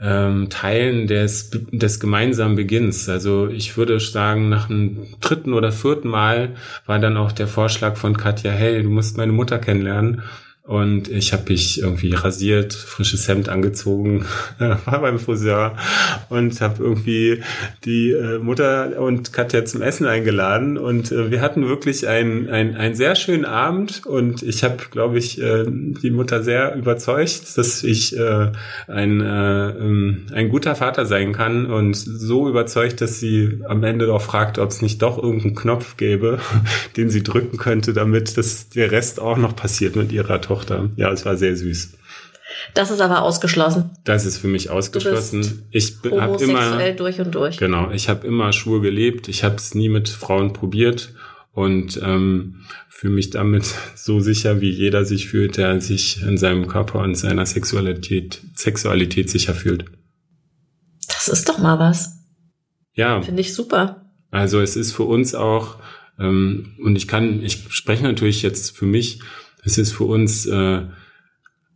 ähm, 0.00 0.48
Teilen 0.48 1.06
des, 1.06 1.50
des 1.50 2.00
gemeinsamen 2.00 2.56
Beginns. 2.56 3.08
Also 3.08 3.48
ich 3.48 3.76
würde 3.76 4.00
sagen, 4.00 4.48
nach 4.48 4.68
dem 4.68 5.06
dritten 5.20 5.52
oder 5.52 5.72
vierten 5.72 6.08
Mal 6.08 6.54
war 6.86 6.98
dann 6.98 7.16
auch 7.16 7.32
der 7.32 7.46
Vorschlag 7.48 7.96
von 7.96 8.16
Katja, 8.16 8.52
hey, 8.52 8.82
du 8.82 8.88
musst 8.88 9.18
meine 9.18 9.32
Mutter 9.32 9.58
kennenlernen. 9.58 10.22
Und 10.70 11.08
ich 11.10 11.32
habe 11.32 11.50
mich 11.50 11.82
irgendwie 11.82 12.14
rasiert, 12.14 12.74
frisches 12.74 13.26
Hemd 13.26 13.48
angezogen, 13.48 14.24
war 14.58 15.00
beim 15.00 15.18
Friseur 15.18 15.76
und 16.28 16.60
habe 16.60 16.84
irgendwie 16.84 17.42
die 17.84 18.12
äh, 18.12 18.38
Mutter 18.38 19.00
und 19.00 19.32
Katja 19.32 19.64
zum 19.64 19.82
Essen 19.82 20.06
eingeladen. 20.06 20.78
Und 20.78 21.10
äh, 21.10 21.32
wir 21.32 21.40
hatten 21.40 21.66
wirklich 21.66 22.06
einen 22.06 22.48
ein 22.48 22.94
sehr 22.94 23.16
schönen 23.16 23.46
Abend. 23.46 24.06
Und 24.06 24.44
ich 24.44 24.62
habe, 24.62 24.76
glaube 24.92 25.18
ich, 25.18 25.42
äh, 25.42 25.64
die 25.66 26.12
Mutter 26.12 26.44
sehr 26.44 26.76
überzeugt, 26.76 27.58
dass 27.58 27.82
ich 27.82 28.16
äh, 28.16 28.52
ein, 28.86 29.20
äh, 29.20 29.70
ähm, 29.70 30.26
ein 30.32 30.50
guter 30.50 30.76
Vater 30.76 31.04
sein 31.04 31.32
kann. 31.32 31.66
Und 31.66 31.94
so 31.96 32.48
überzeugt, 32.48 33.00
dass 33.00 33.18
sie 33.18 33.58
am 33.68 33.82
Ende 33.82 34.06
doch 34.06 34.22
fragte, 34.22 34.62
ob 34.62 34.70
es 34.70 34.82
nicht 34.82 35.02
doch 35.02 35.20
irgendeinen 35.20 35.56
Knopf 35.56 35.96
gäbe, 35.96 36.38
den 36.96 37.10
sie 37.10 37.24
drücken 37.24 37.56
könnte, 37.56 37.92
damit 37.92 38.38
das 38.38 38.68
der 38.68 38.92
Rest 38.92 39.18
auch 39.18 39.36
noch 39.36 39.56
passiert 39.56 39.96
mit 39.96 40.12
ihrer 40.12 40.40
Tochter. 40.40 40.59
Tochter. 40.60 40.90
Ja, 40.96 41.10
es 41.10 41.24
war 41.24 41.36
sehr 41.36 41.56
süß. 41.56 41.94
Das 42.74 42.90
ist 42.90 43.00
aber 43.00 43.22
ausgeschlossen. 43.22 43.90
Das 44.04 44.26
ist 44.26 44.38
für 44.38 44.48
mich 44.48 44.70
ausgeschlossen. 44.70 45.66
ich 45.70 45.96
habe 46.04 46.42
immer 46.42 46.92
durch 46.92 47.20
und 47.20 47.34
durch. 47.34 47.58
Genau, 47.58 47.90
ich 47.90 48.08
habe 48.08 48.26
immer 48.26 48.52
schwul 48.52 48.80
gelebt. 48.80 49.28
Ich 49.28 49.44
habe 49.44 49.56
es 49.56 49.74
nie 49.74 49.88
mit 49.88 50.08
Frauen 50.08 50.52
probiert 50.52 51.14
und 51.52 52.00
ähm, 52.02 52.62
fühle 52.88 53.14
mich 53.14 53.30
damit 53.30 53.64
so 53.94 54.20
sicher, 54.20 54.60
wie 54.60 54.70
jeder 54.70 55.04
sich 55.04 55.28
fühlt, 55.28 55.56
der 55.56 55.80
sich 55.80 56.22
in 56.22 56.38
seinem 56.38 56.66
Körper 56.68 57.00
und 57.00 57.14
seiner 57.14 57.46
Sexualität 57.46 58.42
Sexualität 58.54 59.30
sicher 59.30 59.54
fühlt. 59.54 59.84
Das 61.06 61.28
ist 61.28 61.48
doch 61.48 61.58
mal 61.58 61.78
was. 61.78 62.16
Ja. 62.94 63.22
Finde 63.22 63.40
ich 63.40 63.54
super. 63.54 64.12
Also 64.30 64.60
es 64.60 64.76
ist 64.76 64.92
für 64.92 65.04
uns 65.04 65.34
auch 65.34 65.76
ähm, 66.18 66.74
und 66.82 66.96
ich 66.96 67.08
kann, 67.08 67.42
ich 67.42 67.64
spreche 67.70 68.04
natürlich 68.04 68.42
jetzt 68.42 68.76
für 68.76 68.86
mich 68.86 69.20
es 69.64 69.78
ist 69.78 69.92
für 69.92 70.04
uns 70.04 70.46
äh, 70.46 70.82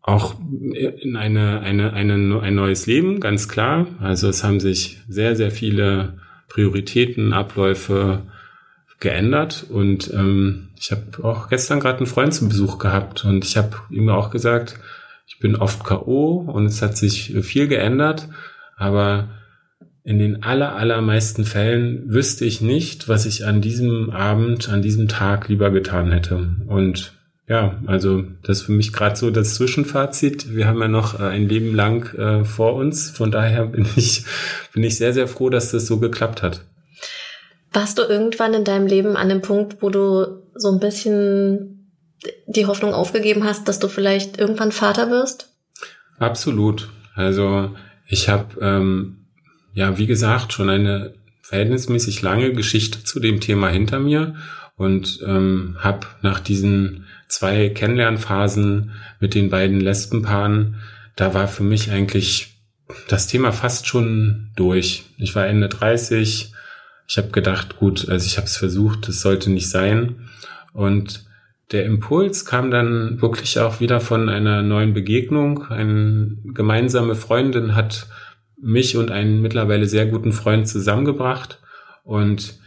auch 0.03 0.37
in 0.39 1.17
eine, 1.17 1.61
eine, 1.61 1.93
eine, 1.93 2.41
ein 2.41 2.55
neues 2.55 2.87
Leben, 2.87 3.21
ganz 3.21 3.49
klar. 3.49 3.87
Also 4.01 4.29
es 4.29 4.45
haben 4.45 4.61
sich 4.61 4.99
sehr, 5.09 5.35
sehr 5.35 5.51
viele 5.51 6.19
Prioritäten, 6.49 7.33
Abläufe 7.33 8.23
geändert. 9.01 9.67
Und 9.69 10.13
ähm, 10.13 10.69
ich 10.79 10.91
habe 10.91 11.25
auch 11.25 11.49
gestern 11.49 11.81
gerade 11.81 11.99
einen 11.99 12.07
Freund 12.07 12.35
zum 12.35 12.49
Besuch 12.49 12.79
gehabt 12.79 13.25
und 13.25 13.45
ich 13.45 13.57
habe 13.57 13.77
ihm 13.91 14.09
auch 14.09 14.31
gesagt, 14.31 14.79
ich 15.27 15.39
bin 15.39 15.57
oft 15.57 15.85
KO 15.85 16.45
und 16.53 16.67
es 16.67 16.83
hat 16.83 16.97
sich 16.97 17.35
viel 17.43 17.69
geändert, 17.69 18.29
aber 18.77 19.31
in 20.03 20.19
den 20.19 20.43
aller, 20.43 20.77
allermeisten 20.77 21.45
Fällen 21.45 22.11
wüsste 22.13 22.45
ich 22.45 22.61
nicht, 22.61 23.09
was 23.09 23.25
ich 23.25 23.47
an 23.47 23.63
diesem 23.63 24.11
Abend, 24.11 24.69
an 24.69 24.83
diesem 24.83 25.09
Tag 25.09 25.49
lieber 25.49 25.71
getan 25.71 26.13
hätte. 26.13 26.57
Und 26.67 27.15
ja, 27.47 27.79
also 27.87 28.23
das 28.43 28.59
ist 28.59 28.63
für 28.65 28.73
mich 28.73 28.93
gerade 28.93 29.17
so 29.17 29.31
das 29.31 29.55
Zwischenfazit. 29.57 30.55
Wir 30.55 30.67
haben 30.67 30.81
ja 30.81 30.89
noch 30.89 31.21
äh, 31.21 31.25
ein 31.25 31.49
Leben 31.49 31.75
lang 31.75 32.15
äh, 32.15 32.45
vor 32.45 32.75
uns. 32.75 33.11
Von 33.11 33.31
daher 33.31 33.67
bin 33.67 33.87
ich, 33.97 34.25
bin 34.73 34.83
ich 34.83 34.97
sehr, 34.97 35.13
sehr 35.13 35.29
froh, 35.29 35.51
dass 35.51 35.71
das 35.71 35.87
so 35.87 35.99
geklappt 35.99 36.43
hat. 36.43 36.65
Warst 37.73 37.99
du 37.99 38.03
irgendwann 38.03 38.55
in 38.55 38.65
deinem 38.65 38.87
Leben 38.87 39.17
an 39.17 39.29
dem 39.29 39.43
Punkt, 39.43 39.83
wo 39.83 39.91
du 39.91 40.43
so 40.55 40.71
ein 40.73 40.81
bisschen 40.81 41.91
die 42.47 42.67
Hoffnung 42.67 42.95
aufgegeben 42.95 43.45
hast, 43.45 43.69
dass 43.69 43.79
du 43.79 43.89
vielleicht 43.89 44.39
irgendwann 44.39 44.73
Vater 44.73 45.11
wirst? 45.11 45.53
Absolut. 46.19 46.89
Also 47.15 47.75
ich 48.07 48.29
habe, 48.29 48.59
ähm, 48.61 49.27
ja, 49.75 49.99
wie 49.99 50.07
gesagt, 50.07 50.53
schon 50.53 50.71
eine 50.71 51.15
verhältnismäßig 51.43 52.23
lange 52.23 52.53
Geschichte 52.53 53.05
zu 53.05 53.21
dem 53.21 53.41
Thema 53.41 53.69
hinter 53.69 53.99
mir 53.99 54.35
und 54.77 55.21
ähm, 55.27 55.77
habe 55.81 56.07
nach 56.23 56.41
diesen 56.41 57.05
zwei 57.35 57.69
Kennenlernphasen 57.69 58.93
mit 59.19 59.35
den 59.35 59.51
beiden 59.51 59.81
Lesbenpaaren, 59.81 60.77
da 61.17 61.35
war 61.35 61.49
für 61.49 61.65
mich 61.65 61.91
eigentlich 61.91 62.55
das 63.09 63.27
Thema 63.27 63.51
fast 63.51 63.87
schon 63.87 64.51
durch. 64.57 65.07
Ich 65.19 65.35
war 65.35 65.47
Ende 65.47 65.69
30. 65.69 66.53
Ich 67.09 67.19
habe 67.19 67.29
gedacht, 67.29 67.77
gut, 67.77 68.09
also 68.09 68.27
ich 68.27 68.37
habe 68.37 68.47
es 68.47 68.57
versucht, 68.57 69.09
es 69.09 69.21
sollte 69.21 69.51
nicht 69.51 69.69
sein. 69.69 70.29
Und 70.73 71.25
der 71.73 71.87
Impuls 71.87 72.45
kam 72.45 72.71
dann 72.71 73.21
wirklich 73.21 73.59
auch 73.59 73.81
wieder 73.81 74.01
von 74.01 74.29
einer 74.29 74.63
neuen 74.63 74.93
Begegnung. 74.93 75.65
Eine 75.71 76.37
gemeinsame 76.45 77.17
Freundin 77.17 77.75
hat 77.75 78.07
mich 78.61 78.97
und 78.97 79.11
einen 79.11 79.43
mittlerweile 79.43 79.87
sehr 79.87 80.07
guten 80.07 80.33
Freund 80.33 80.69
zusammengebracht. 80.69 81.59
Und 82.05 82.59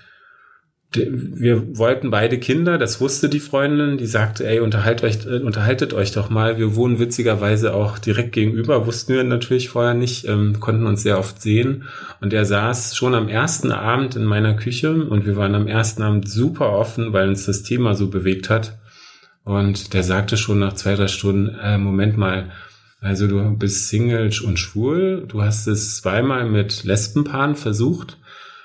wir 0.94 1.77
wollten 1.77 2.12
beide 2.12 2.39
Kinder, 2.39 2.77
das 2.77 3.01
wusste 3.01 3.27
die 3.27 3.41
Freundin, 3.41 3.98
die 3.98 4.06
sagte, 4.06 4.48
ey, 4.48 4.62
unterhaltet 4.62 5.03
euch, 5.03 5.25
äh, 5.25 5.44
unterhaltet 5.44 5.94
euch 5.94 6.13
doch 6.13 6.29
mal. 6.29 6.58
Wir 6.58 6.75
wohnen 6.75 6.98
witzigerweise 6.98 7.74
auch 7.74 8.00
direkt 8.00 8.32
gegenüber, 8.32 8.88
wussten 8.88 9.13
wir 9.13 9.24
natürlich 9.24 9.67
vorher 9.67 9.94
nicht, 9.94 10.27
ähm, 10.27 10.62
konnten 10.62 10.88
uns 10.88 11.03
sehr 11.03 11.20
oft 11.20 11.41
sehen. 11.41 11.84
Und 12.22 12.32
er 12.32 12.46
saß 12.46 12.96
schon 12.96 13.15
am 13.15 13.27
ersten 13.27 13.74
Abend 13.74 14.15
in 14.15 14.24
meiner 14.24 14.53
Küche 14.53 14.94
und 14.94 15.25
wir 15.25 15.36
waren 15.36 15.56
am 15.56 15.67
ersten 15.67 16.03
Abend 16.03 16.29
super 16.29 16.72
offen, 16.72 17.12
weil 17.12 17.27
uns 17.27 17.46
das 17.46 17.63
Thema 17.63 17.94
so 17.94 18.10
bewegt 18.10 18.50
hat. 18.50 18.77
Und 19.44 19.94
der 19.94 20.03
sagte 20.03 20.38
schon 20.38 20.60
nach 20.60 20.74
zwei, 20.74 20.96
drei 20.96 21.08
Stunden, 21.08 21.53
äh, 21.62 21.77
Moment 21.77 22.17
mal, 22.17 22.50
also 23.01 23.27
du 23.27 23.58
bist 23.58 23.89
Single 23.89 24.32
und 24.46 24.58
schwul, 24.58 25.25
du 25.27 25.41
hast 25.41 25.67
es 25.67 25.98
zweimal 25.98 26.50
mit 26.50 26.86
Lesbenpaaren 26.86 27.56
versucht 27.56 28.17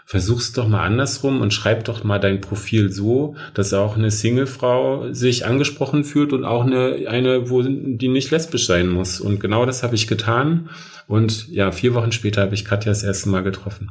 versuch's 0.04 0.52
doch 0.52 0.68
mal 0.68 0.84
andersrum 0.84 1.40
und 1.40 1.52
schreib 1.52 1.84
doch 1.84 2.04
mal 2.04 2.18
dein 2.18 2.40
Profil 2.40 2.90
so, 2.90 3.34
dass 3.54 3.72
auch 3.72 3.96
eine 3.96 4.10
Singlefrau 4.10 5.12
sich 5.12 5.46
angesprochen 5.46 6.04
fühlt 6.04 6.32
und 6.32 6.44
auch 6.44 6.64
eine, 6.64 7.06
eine, 7.08 7.50
wo 7.50 7.62
die 7.62 8.08
nicht 8.08 8.30
lesbisch 8.30 8.66
sein 8.66 8.88
muss. 8.88 9.20
Und 9.20 9.40
genau 9.40 9.66
das 9.66 9.82
habe 9.82 9.94
ich 9.94 10.06
getan. 10.06 10.70
Und 11.06 11.48
ja, 11.48 11.72
vier 11.72 11.94
Wochen 11.94 12.12
später 12.12 12.42
habe 12.42 12.54
ich 12.54 12.64
Katja 12.64 12.90
das 12.90 13.02
erste 13.02 13.28
Mal 13.28 13.42
getroffen. 13.42 13.90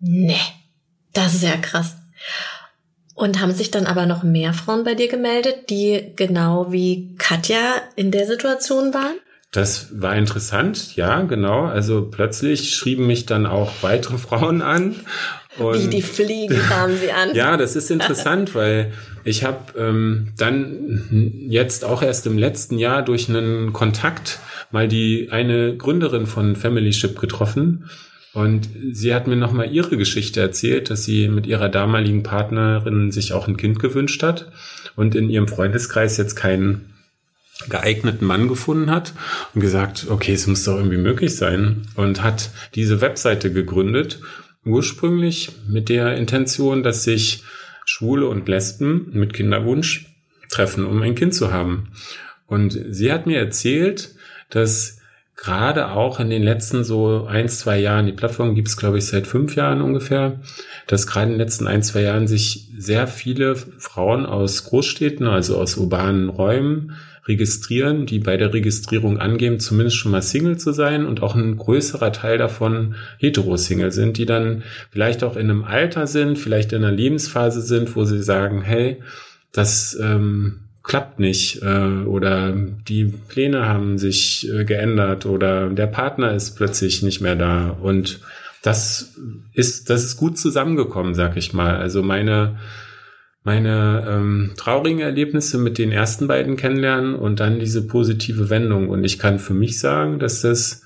Nee, 0.00 0.40
das 1.12 1.34
ist 1.34 1.44
ja 1.44 1.56
krass. 1.56 1.96
Und 3.14 3.40
haben 3.40 3.52
sich 3.52 3.70
dann 3.70 3.86
aber 3.86 4.06
noch 4.06 4.24
mehr 4.24 4.52
Frauen 4.52 4.82
bei 4.82 4.94
dir 4.94 5.08
gemeldet, 5.08 5.70
die 5.70 6.12
genau 6.16 6.72
wie 6.72 7.14
Katja 7.16 7.74
in 7.94 8.10
der 8.10 8.26
Situation 8.26 8.92
waren? 8.92 9.16
Das 9.54 10.00
war 10.00 10.16
interessant, 10.16 10.96
ja, 10.96 11.22
genau. 11.22 11.66
Also 11.66 12.08
plötzlich 12.10 12.74
schrieben 12.74 13.06
mich 13.06 13.24
dann 13.24 13.46
auch 13.46 13.70
weitere 13.82 14.18
Frauen 14.18 14.62
an. 14.62 14.96
Wie 15.56 15.86
die 15.86 16.02
Fliegen 16.02 16.58
kamen 16.58 16.98
sie 16.98 17.12
an. 17.12 17.30
ja, 17.34 17.56
das 17.56 17.76
ist 17.76 17.88
interessant, 17.88 18.56
weil 18.56 18.92
ich 19.22 19.44
habe 19.44 19.78
ähm, 19.78 20.32
dann 20.36 21.46
jetzt 21.48 21.84
auch 21.84 22.02
erst 22.02 22.26
im 22.26 22.36
letzten 22.36 22.78
Jahr 22.78 23.02
durch 23.04 23.28
einen 23.28 23.72
Kontakt 23.72 24.40
mal 24.72 24.88
die 24.88 25.28
eine 25.30 25.76
Gründerin 25.76 26.26
von 26.26 26.56
Family 26.56 26.92
Ship 26.92 27.16
getroffen. 27.16 27.88
Und 28.32 28.68
sie 28.90 29.14
hat 29.14 29.28
mir 29.28 29.36
nochmal 29.36 29.70
ihre 29.70 29.96
Geschichte 29.96 30.40
erzählt, 30.40 30.90
dass 30.90 31.04
sie 31.04 31.28
mit 31.28 31.46
ihrer 31.46 31.68
damaligen 31.68 32.24
Partnerin 32.24 33.12
sich 33.12 33.32
auch 33.32 33.46
ein 33.46 33.56
Kind 33.56 33.78
gewünscht 33.78 34.24
hat 34.24 34.50
und 34.96 35.14
in 35.14 35.30
ihrem 35.30 35.46
Freundeskreis 35.46 36.16
jetzt 36.16 36.34
keinen 36.34 36.93
geeigneten 37.68 38.26
Mann 38.26 38.48
gefunden 38.48 38.90
hat 38.90 39.12
und 39.54 39.60
gesagt, 39.60 40.06
okay, 40.10 40.32
es 40.32 40.46
muss 40.46 40.64
doch 40.64 40.76
irgendwie 40.76 40.98
möglich 40.98 41.36
sein 41.36 41.86
und 41.94 42.22
hat 42.22 42.50
diese 42.74 43.00
Webseite 43.00 43.52
gegründet, 43.52 44.20
ursprünglich 44.64 45.52
mit 45.68 45.88
der 45.88 46.16
Intention, 46.16 46.82
dass 46.82 47.04
sich 47.04 47.42
Schwule 47.84 48.26
und 48.28 48.48
Lesben 48.48 49.10
mit 49.12 49.34
Kinderwunsch 49.34 50.06
treffen, 50.48 50.86
um 50.86 51.02
ein 51.02 51.14
Kind 51.14 51.34
zu 51.34 51.52
haben. 51.52 51.90
Und 52.46 52.78
sie 52.90 53.12
hat 53.12 53.26
mir 53.26 53.38
erzählt, 53.38 54.14
dass 54.50 54.98
gerade 55.36 55.90
auch 55.90 56.20
in 56.20 56.30
den 56.30 56.42
letzten 56.42 56.84
so 56.84 57.26
ein, 57.26 57.48
zwei 57.48 57.78
Jahren, 57.78 58.06
die 58.06 58.12
Plattform 58.12 58.54
gibt 58.54 58.68
es, 58.68 58.76
glaube 58.76 58.98
ich, 58.98 59.06
seit 59.06 59.26
fünf 59.26 59.56
Jahren 59.56 59.82
ungefähr, 59.82 60.40
dass 60.86 61.06
gerade 61.06 61.26
in 61.26 61.32
den 61.32 61.40
letzten 61.40 61.66
ein, 61.66 61.82
zwei 61.82 62.02
Jahren 62.02 62.26
sich 62.26 62.68
sehr 62.78 63.06
viele 63.06 63.56
Frauen 63.56 64.26
aus 64.26 64.64
Großstädten, 64.64 65.26
also 65.26 65.58
aus 65.58 65.76
urbanen 65.76 66.28
Räumen, 66.28 66.92
registrieren, 67.26 68.06
die 68.06 68.18
bei 68.18 68.36
der 68.36 68.52
Registrierung 68.52 69.18
angeben, 69.18 69.58
zumindest 69.58 69.96
schon 69.96 70.12
mal 70.12 70.22
Single 70.22 70.58
zu 70.58 70.72
sein 70.72 71.06
und 71.06 71.22
auch 71.22 71.34
ein 71.34 71.56
größerer 71.56 72.12
Teil 72.12 72.38
davon 72.38 72.96
hetero-Single 73.18 73.92
sind, 73.92 74.18
die 74.18 74.26
dann 74.26 74.62
vielleicht 74.90 75.24
auch 75.24 75.36
in 75.36 75.50
einem 75.50 75.64
Alter 75.64 76.06
sind, 76.06 76.38
vielleicht 76.38 76.72
in 76.72 76.84
einer 76.84 76.94
Lebensphase 76.94 77.62
sind, 77.62 77.96
wo 77.96 78.04
sie 78.04 78.22
sagen, 78.22 78.62
hey, 78.62 78.98
das 79.52 79.98
ähm, 80.00 80.60
klappt 80.82 81.18
nicht 81.18 81.62
äh, 81.62 82.04
oder 82.04 82.52
die 82.52 83.06
Pläne 83.06 83.66
haben 83.66 83.96
sich 83.96 84.48
äh, 84.52 84.64
geändert 84.64 85.24
oder 85.24 85.70
der 85.70 85.86
Partner 85.86 86.34
ist 86.34 86.56
plötzlich 86.56 87.02
nicht 87.02 87.22
mehr 87.22 87.36
da 87.36 87.70
und 87.70 88.20
das 88.62 89.14
ist 89.52 89.88
das 89.90 90.04
ist 90.04 90.16
gut 90.16 90.38
zusammengekommen, 90.38 91.14
sag 91.14 91.36
ich 91.36 91.52
mal. 91.52 91.76
Also 91.76 92.02
meine 92.02 92.58
meine 93.44 94.04
ähm, 94.08 94.52
traurigen 94.56 95.00
Erlebnisse 95.00 95.58
mit 95.58 95.78
den 95.78 95.92
ersten 95.92 96.26
beiden 96.26 96.56
kennenlernen 96.56 97.14
und 97.14 97.40
dann 97.40 97.60
diese 97.60 97.86
positive 97.86 98.50
Wendung 98.50 98.88
und 98.88 99.04
ich 99.04 99.18
kann 99.18 99.38
für 99.38 99.54
mich 99.54 99.78
sagen, 99.78 100.18
dass 100.18 100.40
das 100.40 100.82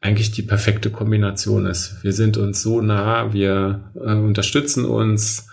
eigentlich 0.00 0.30
die 0.30 0.42
perfekte 0.42 0.90
Kombination 0.90 1.66
ist. 1.66 2.02
Wir 2.02 2.12
sind 2.12 2.36
uns 2.36 2.62
so 2.62 2.80
nah, 2.80 3.32
wir 3.32 3.92
äh, 3.94 4.14
unterstützen 4.14 4.84
uns. 4.84 5.48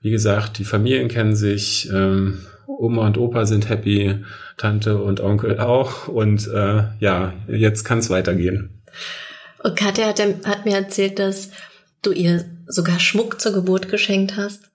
Wie 0.00 0.10
gesagt, 0.10 0.58
die 0.58 0.64
Familien 0.64 1.08
kennen 1.08 1.34
sich, 1.34 1.90
ähm, 1.92 2.38
Oma 2.66 3.06
und 3.06 3.18
Opa 3.18 3.44
sind 3.44 3.68
happy, 3.68 4.24
Tante 4.56 4.98
und 4.98 5.20
Onkel 5.20 5.58
auch. 5.58 6.06
Und 6.06 6.46
äh, 6.48 6.84
ja, 7.00 7.32
jetzt 7.48 7.84
kann 7.84 7.98
es 7.98 8.08
weitergehen. 8.08 8.82
Und 9.64 9.76
Katja 9.76 10.06
hat, 10.06 10.20
hat 10.20 10.64
mir 10.64 10.76
erzählt, 10.76 11.18
dass 11.18 11.50
du 12.02 12.12
ihr 12.12 12.44
sogar 12.66 13.00
Schmuck 13.00 13.40
zur 13.40 13.52
Geburt 13.52 13.88
geschenkt 13.88 14.36
hast. 14.36 14.67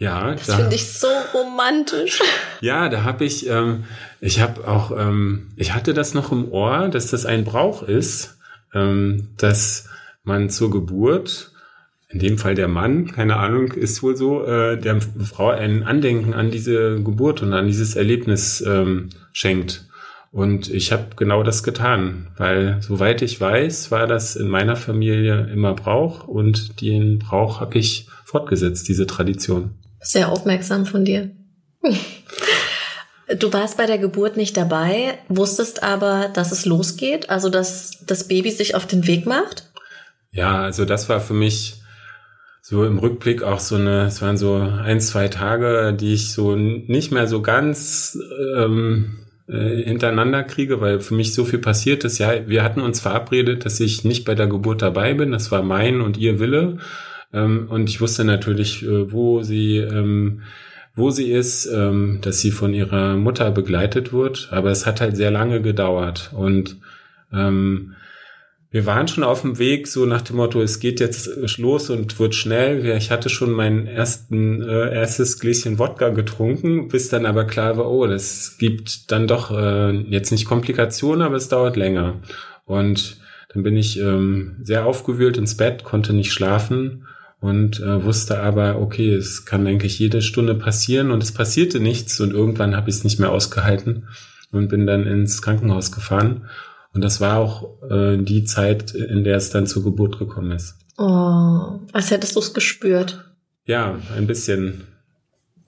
Ja, 0.00 0.34
das 0.34 0.46
da, 0.46 0.56
finde 0.56 0.74
ich 0.74 0.92
so 0.92 1.08
romantisch. 1.34 2.20
Ja, 2.62 2.90
da 2.90 3.04
habe 3.04 3.24
ich, 3.24 3.48
ähm, 3.48 3.84
ich 4.20 4.40
habe 4.40 4.68
auch, 4.68 4.90
ähm, 4.90 5.52
ich 5.56 5.74
hatte 5.74 5.94
das 5.94 6.12
noch 6.12 6.30
im 6.30 6.50
Ohr, 6.52 6.88
dass 6.88 7.10
das 7.10 7.24
ein 7.24 7.44
Brauch 7.44 7.82
ist, 7.82 8.38
ähm, 8.74 9.28
dass 9.38 9.88
man 10.24 10.50
zur 10.50 10.70
Geburt, 10.70 11.52
in 12.08 12.18
dem 12.18 12.36
Fall 12.36 12.54
der 12.54 12.68
Mann, 12.68 13.10
keine 13.12 13.36
Ahnung, 13.36 13.72
ist 13.72 14.02
wohl 14.02 14.16
so, 14.16 14.44
äh, 14.44 14.78
der 14.78 15.00
Frau 15.00 15.50
ein 15.50 15.84
Andenken 15.84 16.34
an 16.34 16.50
diese 16.50 17.02
Geburt 17.02 17.42
und 17.42 17.54
an 17.54 17.66
dieses 17.66 17.96
Erlebnis 17.96 18.62
ähm, 18.66 19.08
schenkt. 19.32 19.86
Und 20.32 20.70
ich 20.70 20.92
habe 20.92 21.16
genau 21.16 21.42
das 21.42 21.62
getan, 21.62 22.28
weil 22.36 22.78
soweit 22.82 23.22
ich 23.22 23.40
weiß, 23.40 23.90
war 23.90 24.06
das 24.06 24.36
in 24.36 24.48
meiner 24.48 24.76
Familie 24.76 25.48
immer 25.52 25.74
Brauch 25.74 26.28
und 26.28 26.80
den 26.80 27.18
Brauch 27.18 27.60
habe 27.60 27.78
ich 27.78 28.06
fortgesetzt, 28.24 28.88
diese 28.88 29.06
Tradition. 29.06 29.74
Sehr 30.00 30.30
aufmerksam 30.30 30.86
von 30.86 31.04
dir. 31.04 31.30
Du 33.38 33.52
warst 33.52 33.76
bei 33.76 33.86
der 33.86 33.98
Geburt 33.98 34.36
nicht 34.36 34.56
dabei, 34.56 35.18
wusstest 35.28 35.82
aber, 35.82 36.30
dass 36.32 36.50
es 36.52 36.66
losgeht, 36.66 37.30
also 37.30 37.48
dass 37.48 38.04
das 38.04 38.26
Baby 38.26 38.50
sich 38.50 38.74
auf 38.74 38.86
den 38.86 39.06
Weg 39.06 39.24
macht? 39.26 39.70
Ja, 40.32 40.62
also 40.62 40.84
das 40.84 41.08
war 41.08 41.20
für 41.20 41.34
mich 41.34 41.80
so 42.62 42.84
im 42.84 42.98
Rückblick 42.98 43.42
auch 43.42 43.60
so 43.60 43.76
eine, 43.76 44.06
es 44.06 44.20
waren 44.20 44.36
so 44.36 44.56
ein, 44.56 45.00
zwei 45.00 45.28
Tage, 45.28 45.94
die 45.98 46.14
ich 46.14 46.32
so 46.32 46.56
nicht 46.56 47.12
mehr 47.12 47.26
so 47.26 47.40
ganz 47.42 48.18
ähm, 48.56 49.18
äh, 49.48 49.82
hintereinander 49.82 50.44
kriege, 50.44 50.80
weil 50.80 51.00
für 51.00 51.14
mich 51.14 51.34
so 51.34 51.44
viel 51.44 51.58
passiert 51.58 52.04
ist. 52.04 52.18
Ja, 52.18 52.48
wir 52.48 52.62
hatten 52.62 52.80
uns 52.80 53.00
verabredet, 53.00 53.64
dass 53.64 53.80
ich 53.80 54.04
nicht 54.04 54.24
bei 54.24 54.34
der 54.34 54.46
Geburt 54.46 54.82
dabei 54.82 55.14
bin. 55.14 55.32
Das 55.32 55.50
war 55.50 55.62
mein 55.62 56.00
und 56.00 56.16
ihr 56.16 56.38
Wille. 56.38 56.78
Ähm, 57.32 57.66
und 57.68 57.88
ich 57.88 58.00
wusste 58.00 58.24
natürlich, 58.24 58.82
äh, 58.82 59.12
wo 59.12 59.42
sie 59.42 59.78
ähm, 59.78 60.42
wo 60.94 61.10
sie 61.10 61.30
ist, 61.30 61.66
ähm, 61.66 62.18
dass 62.22 62.40
sie 62.40 62.50
von 62.50 62.74
ihrer 62.74 63.16
Mutter 63.16 63.50
begleitet 63.50 64.12
wird. 64.12 64.48
Aber 64.50 64.70
es 64.70 64.86
hat 64.86 65.00
halt 65.00 65.16
sehr 65.16 65.30
lange 65.30 65.62
gedauert. 65.62 66.30
Und 66.34 66.78
ähm, 67.32 67.94
wir 68.72 68.86
waren 68.86 69.08
schon 69.08 69.24
auf 69.24 69.42
dem 69.42 69.58
Weg, 69.58 69.88
so 69.88 70.06
nach 70.06 70.22
dem 70.22 70.36
Motto, 70.36 70.62
es 70.62 70.78
geht 70.78 71.00
jetzt 71.00 71.58
los 71.58 71.90
und 71.90 72.18
wird 72.20 72.34
schnell. 72.34 72.84
Ich 72.96 73.10
hatte 73.10 73.28
schon 73.28 73.50
mein 73.50 73.86
ersten, 73.86 74.62
äh, 74.62 74.94
erstes 74.94 75.40
Gläschen 75.40 75.78
Wodka 75.78 76.10
getrunken, 76.10 76.88
bis 76.88 77.08
dann 77.08 77.26
aber 77.26 77.46
klar 77.46 77.76
war, 77.76 77.90
oh, 77.90 78.06
das 78.06 78.56
gibt 78.58 79.10
dann 79.10 79.26
doch 79.26 79.50
äh, 79.50 79.90
jetzt 80.08 80.30
nicht 80.30 80.44
Komplikationen, 80.44 81.22
aber 81.22 81.36
es 81.36 81.48
dauert 81.48 81.76
länger. 81.76 82.20
Und 82.64 83.18
dann 83.52 83.64
bin 83.64 83.76
ich 83.76 83.98
ähm, 83.98 84.56
sehr 84.62 84.86
aufgewühlt 84.86 85.36
ins 85.36 85.56
Bett, 85.56 85.82
konnte 85.82 86.12
nicht 86.12 86.32
schlafen 86.32 87.06
und 87.40 87.80
äh, 87.80 88.04
wusste 88.04 88.40
aber, 88.40 88.80
okay, 88.80 89.14
es 89.14 89.46
kann 89.46 89.66
eigentlich 89.66 89.98
jede 89.98 90.22
Stunde 90.22 90.54
passieren 90.54 91.10
und 91.10 91.22
es 91.22 91.32
passierte 91.32 91.80
nichts 91.80 92.20
und 92.20 92.32
irgendwann 92.32 92.76
habe 92.76 92.90
ich 92.90 92.96
es 92.96 93.04
nicht 93.04 93.18
mehr 93.18 93.30
ausgehalten 93.30 94.08
und 94.52 94.68
bin 94.68 94.86
dann 94.86 95.06
ins 95.06 95.40
Krankenhaus 95.42 95.90
gefahren. 95.90 96.48
Und 96.92 97.02
das 97.02 97.20
war 97.20 97.38
auch 97.38 97.82
äh, 97.88 98.18
die 98.18 98.44
Zeit, 98.44 98.92
in 98.92 99.24
der 99.24 99.36
es 99.36 99.50
dann 99.50 99.66
zur 99.66 99.84
Geburt 99.84 100.18
gekommen 100.18 100.52
ist. 100.52 100.76
Oh, 100.98 101.78
als 101.92 102.10
hättest 102.10 102.36
du 102.36 102.40
es 102.40 102.52
gespürt. 102.52 103.24
Ja, 103.64 103.98
ein 104.16 104.26
bisschen. 104.26 104.86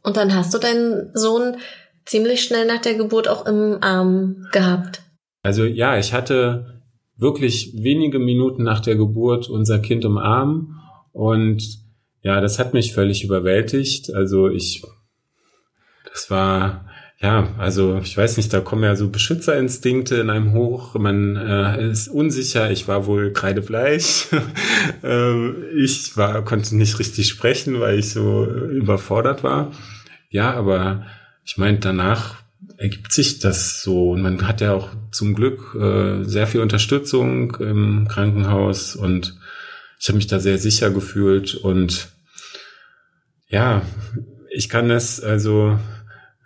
Und 0.02 0.16
dann 0.16 0.34
hast 0.34 0.52
du 0.52 0.58
deinen 0.58 1.10
Sohn 1.14 1.56
ziemlich 2.04 2.42
schnell 2.42 2.66
nach 2.66 2.80
der 2.80 2.94
Geburt 2.94 3.28
auch 3.28 3.46
im 3.46 3.78
Arm 3.80 4.48
gehabt. 4.52 5.02
Also 5.42 5.64
ja, 5.64 5.96
ich 5.98 6.12
hatte 6.12 6.82
wirklich 7.16 7.72
wenige 7.76 8.18
Minuten 8.18 8.64
nach 8.64 8.80
der 8.80 8.96
Geburt 8.96 9.48
unser 9.48 9.78
Kind 9.78 10.04
im 10.04 10.18
Arm 10.18 10.81
und 11.12 11.62
ja, 12.22 12.40
das 12.40 12.58
hat 12.58 12.72
mich 12.72 12.94
völlig 12.94 13.24
überwältigt. 13.24 14.14
Also 14.14 14.48
ich, 14.48 14.82
das 16.10 16.30
war, 16.30 16.86
ja, 17.20 17.48
also 17.58 17.98
ich 18.02 18.16
weiß 18.16 18.36
nicht, 18.36 18.52
da 18.52 18.60
kommen 18.60 18.84
ja 18.84 18.96
so 18.96 19.08
Beschützerinstinkte 19.08 20.16
in 20.16 20.30
einem 20.30 20.52
hoch. 20.52 20.94
Man 20.94 21.36
äh, 21.36 21.90
ist 21.90 22.08
unsicher. 22.08 22.70
Ich 22.70 22.86
war 22.86 23.06
wohl 23.06 23.32
kreidebleich. 23.32 24.28
ähm, 25.02 25.64
ich 25.76 26.16
war, 26.16 26.44
konnte 26.44 26.76
nicht 26.76 26.98
richtig 26.98 27.28
sprechen, 27.28 27.80
weil 27.80 27.98
ich 27.98 28.10
so 28.10 28.44
überfordert 28.46 29.42
war. 29.42 29.72
Ja, 30.30 30.54
aber 30.54 31.06
ich 31.44 31.58
meine, 31.58 31.78
danach 31.78 32.42
ergibt 32.76 33.12
sich 33.12 33.40
das 33.40 33.82
so. 33.82 34.10
Und 34.10 34.22
man 34.22 34.46
hat 34.46 34.60
ja 34.60 34.74
auch 34.74 34.90
zum 35.10 35.34
Glück 35.34 35.74
äh, 35.74 36.22
sehr 36.24 36.46
viel 36.46 36.60
Unterstützung 36.60 37.56
im 37.56 38.06
Krankenhaus 38.08 38.94
und 38.94 39.36
ich 40.02 40.08
habe 40.08 40.16
mich 40.16 40.26
da 40.26 40.40
sehr 40.40 40.58
sicher 40.58 40.90
gefühlt 40.90 41.54
und 41.54 42.08
ja, 43.46 43.82
ich 44.50 44.68
kann 44.68 44.88
das 44.88 45.20
also, 45.20 45.78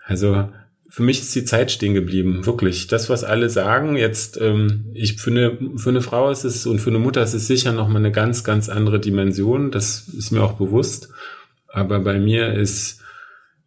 also 0.04 0.50
für 0.90 1.02
mich 1.02 1.22
ist 1.22 1.34
die 1.34 1.46
Zeit 1.46 1.70
stehen 1.70 1.94
geblieben, 1.94 2.44
wirklich. 2.44 2.86
Das, 2.86 3.08
was 3.08 3.24
alle 3.24 3.48
sagen, 3.48 3.96
jetzt, 3.96 4.38
ähm, 4.38 4.90
ich 4.92 5.16
für 5.22 5.30
eine, 5.30 5.58
für 5.76 5.88
eine 5.88 6.02
Frau 6.02 6.30
ist 6.30 6.44
es 6.44 6.66
und 6.66 6.80
für 6.80 6.90
eine 6.90 6.98
Mutter 6.98 7.22
ist 7.22 7.32
es 7.32 7.46
sicher 7.46 7.72
nochmal 7.72 8.02
eine 8.02 8.12
ganz, 8.12 8.44
ganz 8.44 8.68
andere 8.68 9.00
Dimension. 9.00 9.70
Das 9.70 10.06
ist 10.08 10.32
mir 10.32 10.42
auch 10.42 10.58
bewusst. 10.58 11.08
Aber 11.68 12.00
bei 12.00 12.18
mir 12.18 12.52
ist, 12.52 13.00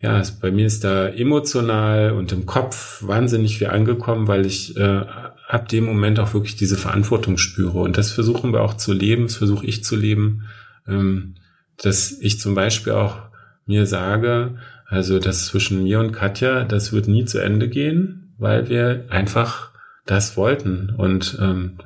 ja, 0.01 0.21
bei 0.39 0.51
mir 0.51 0.65
ist 0.65 0.83
da 0.83 1.07
emotional 1.07 2.11
und 2.11 2.31
im 2.31 2.45
Kopf 2.45 3.03
wahnsinnig 3.05 3.57
viel 3.57 3.67
angekommen, 3.67 4.27
weil 4.27 4.45
ich 4.45 4.77
äh, 4.77 5.03
ab 5.47 5.67
dem 5.67 5.85
Moment 5.85 6.19
auch 6.19 6.33
wirklich 6.33 6.55
diese 6.55 6.77
Verantwortung 6.77 7.37
spüre. 7.37 7.79
Und 7.79 7.97
das 7.97 8.11
versuchen 8.11 8.53
wir 8.53 8.61
auch 8.61 8.75
zu 8.75 8.93
leben, 8.93 9.23
das 9.23 9.35
versuche 9.35 9.65
ich 9.65 9.83
zu 9.83 9.97
leben, 9.97 10.43
ähm, 10.87 11.35
dass 11.77 12.17
ich 12.21 12.39
zum 12.39 12.55
Beispiel 12.55 12.93
auch 12.93 13.17
mir 13.65 13.85
sage, 13.85 14.55
also 14.85 15.19
das 15.19 15.47
zwischen 15.47 15.83
mir 15.83 15.99
und 15.99 16.13
Katja, 16.13 16.63
das 16.63 16.93
wird 16.93 17.07
nie 17.07 17.25
zu 17.25 17.39
Ende 17.39 17.67
gehen, 17.67 18.33
weil 18.37 18.69
wir 18.69 19.05
einfach 19.09 19.71
das 20.05 20.37
wollten. 20.37 20.91
Und 20.95 21.37
ähm, 21.41 21.77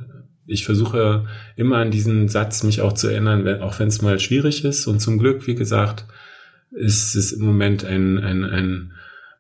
ich 0.46 0.66
versuche 0.66 1.26
immer 1.56 1.78
an 1.78 1.92
diesen 1.92 2.28
Satz 2.28 2.64
mich 2.64 2.82
auch 2.82 2.94
zu 2.94 3.08
erinnern, 3.08 3.44
wenn, 3.44 3.62
auch 3.62 3.80
wenn 3.80 3.88
es 3.88 4.02
mal 4.02 4.20
schwierig 4.20 4.64
ist. 4.64 4.86
Und 4.88 5.00
zum 5.00 5.18
Glück, 5.18 5.48
wie 5.48 5.56
gesagt, 5.56 6.06
ist 6.76 7.16
es 7.16 7.32
im 7.32 7.46
Moment 7.46 7.86
ein, 7.86 8.18
ein, 8.20 8.44
ein 8.44 8.94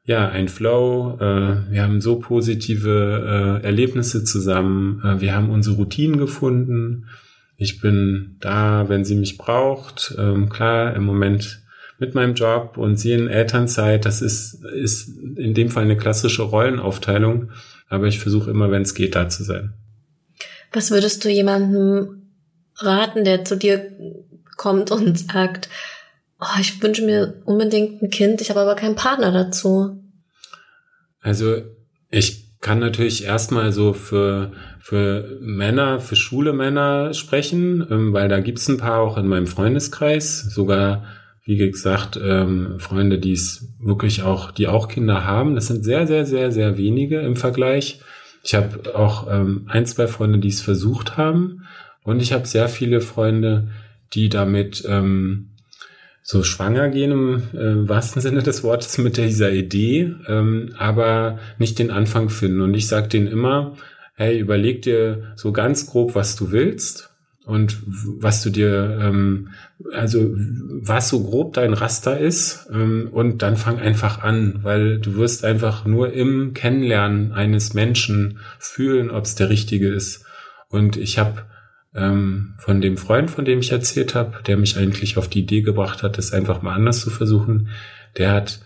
ja, 0.05 0.27
ein 0.27 0.49
Flow. 0.49 1.17
Äh, 1.19 1.71
wir 1.71 1.83
haben 1.83 2.01
so 2.01 2.19
positive 2.19 3.59
äh, 3.61 3.65
Erlebnisse 3.65 4.23
zusammen. 4.23 5.01
Äh, 5.03 5.21
wir 5.21 5.33
haben 5.33 5.49
unsere 5.49 5.77
Routinen 5.77 6.17
gefunden. 6.17 7.07
Ich 7.55 7.79
bin 7.79 8.35
da, 8.41 8.89
wenn 8.89 9.05
sie 9.05 9.15
mich 9.15 9.37
braucht. 9.37 10.13
Ähm, 10.17 10.49
klar, 10.49 10.95
im 10.95 11.05
Moment 11.05 11.61
mit 11.99 12.15
meinem 12.15 12.33
Job 12.33 12.77
und 12.77 12.97
sie 12.97 13.13
in 13.13 13.29
Elternzeit. 13.29 14.05
Das 14.05 14.21
ist, 14.21 14.63
ist 14.65 15.07
in 15.37 15.53
dem 15.53 15.69
Fall 15.69 15.83
eine 15.83 15.95
klassische 15.95 16.41
Rollenaufteilung. 16.41 17.51
Aber 17.87 18.07
ich 18.07 18.19
versuche 18.19 18.51
immer, 18.51 18.71
wenn 18.71 18.81
es 18.81 18.95
geht, 18.95 19.15
da 19.15 19.29
zu 19.29 19.43
sein. 19.43 19.73
Was 20.73 20.91
würdest 20.91 21.23
du 21.23 21.29
jemandem 21.29 22.23
raten, 22.77 23.23
der 23.23 23.45
zu 23.45 23.55
dir 23.55 23.91
kommt 24.57 24.91
und 24.91 25.17
sagt, 25.17 25.69
oh, 26.43 26.59
ich 26.59 26.81
wünsche 26.81 27.05
mir 27.05 27.41
unbedingt 27.45 28.01
ein 28.01 28.09
Kind, 28.09 28.41
ich 28.41 28.49
habe 28.49 28.59
aber 28.59 28.75
keinen 28.75 28.95
Partner 28.95 29.31
dazu. 29.31 30.03
Also 31.21 31.61
ich 32.09 32.59
kann 32.59 32.79
natürlich 32.79 33.25
erstmal 33.25 33.71
so 33.71 33.93
für, 33.93 34.51
für 34.79 35.37
Männer, 35.41 35.99
für 35.99 36.15
schwule 36.15 36.53
Männer 36.53 37.13
sprechen, 37.13 37.85
ähm, 37.89 38.13
weil 38.13 38.29
da 38.29 38.39
gibt's 38.39 38.67
ein 38.67 38.77
paar 38.77 38.99
auch 38.99 39.17
in 39.17 39.27
meinem 39.27 39.47
Freundeskreis, 39.47 40.41
sogar 40.41 41.03
wie 41.45 41.57
gesagt, 41.57 42.17
ähm, 42.23 42.79
Freunde, 42.79 43.19
die 43.19 43.33
es 43.33 43.67
wirklich 43.81 44.23
auch, 44.23 44.51
die 44.51 44.67
auch 44.67 44.87
Kinder 44.87 45.25
haben. 45.25 45.55
Das 45.55 45.67
sind 45.67 45.83
sehr, 45.83 46.07
sehr, 46.07 46.25
sehr, 46.25 46.51
sehr 46.51 46.77
wenige 46.77 47.19
im 47.19 47.35
Vergleich. 47.35 47.99
Ich 48.43 48.55
habe 48.55 48.95
auch 48.95 49.27
ähm, 49.29 49.65
ein, 49.67 49.85
zwei 49.85 50.07
Freunde, 50.07 50.39
die 50.39 50.47
es 50.47 50.61
versucht 50.61 51.17
haben. 51.17 51.65
Und 52.03 52.21
ich 52.21 52.31
habe 52.31 52.45
sehr 52.45 52.69
viele 52.69 53.01
Freunde, 53.01 53.69
die 54.13 54.29
damit 54.29 54.85
ähm, 54.87 55.52
so 56.25 56.41
schwanger 56.41 56.89
gehen 56.89 57.11
im 57.11 57.43
äh, 57.53 57.87
wahrsten 57.87 58.21
Sinne 58.21 58.41
des 58.41 58.63
Wortes 58.63 58.97
mit 58.97 59.17
dieser 59.17 59.51
Idee, 59.51 60.15
ähm, 60.27 60.73
aber 60.77 61.37
nicht 61.59 61.77
den 61.79 61.91
Anfang 61.91 62.29
finden. 62.29 62.61
Und 62.61 62.73
ich 62.73 62.87
sage 62.87 63.09
denen 63.09 63.27
immer, 63.27 63.75
hey, 64.15 64.39
überleg 64.39 64.81
dir 64.81 65.33
so 65.35 65.51
ganz 65.51 65.85
grob, 65.85 66.15
was 66.15 66.37
du 66.37 66.51
willst 66.51 67.09
und 67.45 67.77
was 67.85 68.41
du 68.41 68.51
dir, 68.51 68.99
ähm, 69.01 69.49
also 69.91 70.33
was 70.33 71.09
so 71.09 71.23
grob 71.23 71.55
dein 71.55 71.73
Raster 71.73 72.17
ist 72.17 72.69
ähm, 72.71 73.09
und 73.11 73.41
dann 73.41 73.57
fang 73.57 73.79
einfach 73.79 74.23
an, 74.23 74.59
weil 74.61 74.99
du 74.99 75.15
wirst 75.15 75.43
einfach 75.43 75.85
nur 75.85 76.13
im 76.13 76.53
Kennenlernen 76.53 77.33
eines 77.33 77.73
Menschen 77.73 78.39
fühlen, 78.59 79.11
ob 79.11 79.25
es 79.25 79.35
der 79.35 79.49
richtige 79.49 79.89
ist. 79.89 80.25
Und 80.69 80.95
ich 80.95 81.19
habe 81.19 81.43
ähm, 81.95 82.55
von 82.57 82.81
dem 82.81 82.97
Freund, 82.97 83.29
von 83.29 83.45
dem 83.45 83.59
ich 83.59 83.71
erzählt 83.71 84.15
habe, 84.15 84.41
der 84.45 84.57
mich 84.57 84.77
eigentlich 84.77 85.17
auf 85.17 85.27
die 85.27 85.39
Idee 85.39 85.61
gebracht 85.61 86.03
hat, 86.03 86.17
es 86.17 86.33
einfach 86.33 86.61
mal 86.61 86.73
anders 86.73 87.01
zu 87.01 87.09
versuchen, 87.09 87.69
der 88.17 88.31
hat 88.31 88.61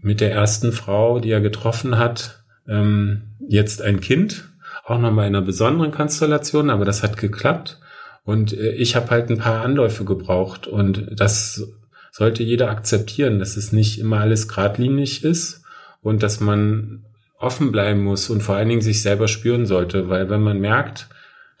mit 0.00 0.20
der 0.20 0.32
ersten 0.32 0.72
Frau, 0.72 1.20
die 1.20 1.30
er 1.30 1.40
getroffen 1.40 1.98
hat, 1.98 2.42
ähm, 2.66 3.22
jetzt 3.48 3.82
ein 3.82 4.00
Kind, 4.00 4.48
auch 4.84 4.98
nochmal 4.98 5.28
in 5.28 5.36
einer 5.36 5.44
besonderen 5.44 5.92
Konstellation, 5.92 6.70
aber 6.70 6.84
das 6.84 7.02
hat 7.02 7.16
geklappt. 7.16 7.78
Und 8.24 8.52
äh, 8.52 8.72
ich 8.72 8.96
habe 8.96 9.10
halt 9.10 9.30
ein 9.30 9.38
paar 9.38 9.62
Anläufe 9.62 10.04
gebraucht 10.04 10.66
und 10.66 11.06
das 11.12 11.68
sollte 12.12 12.42
jeder 12.42 12.70
akzeptieren, 12.70 13.38
dass 13.38 13.56
es 13.56 13.72
nicht 13.72 13.98
immer 13.98 14.20
alles 14.20 14.48
geradlinig 14.48 15.24
ist 15.24 15.62
und 16.00 16.22
dass 16.22 16.40
man 16.40 17.04
offen 17.38 17.72
bleiben 17.72 18.02
muss 18.02 18.28
und 18.30 18.42
vor 18.42 18.56
allen 18.56 18.68
Dingen 18.68 18.82
sich 18.82 19.02
selber 19.02 19.28
spüren 19.28 19.64
sollte, 19.64 20.08
weil 20.08 20.28
wenn 20.28 20.42
man 20.42 20.60
merkt, 20.60 21.08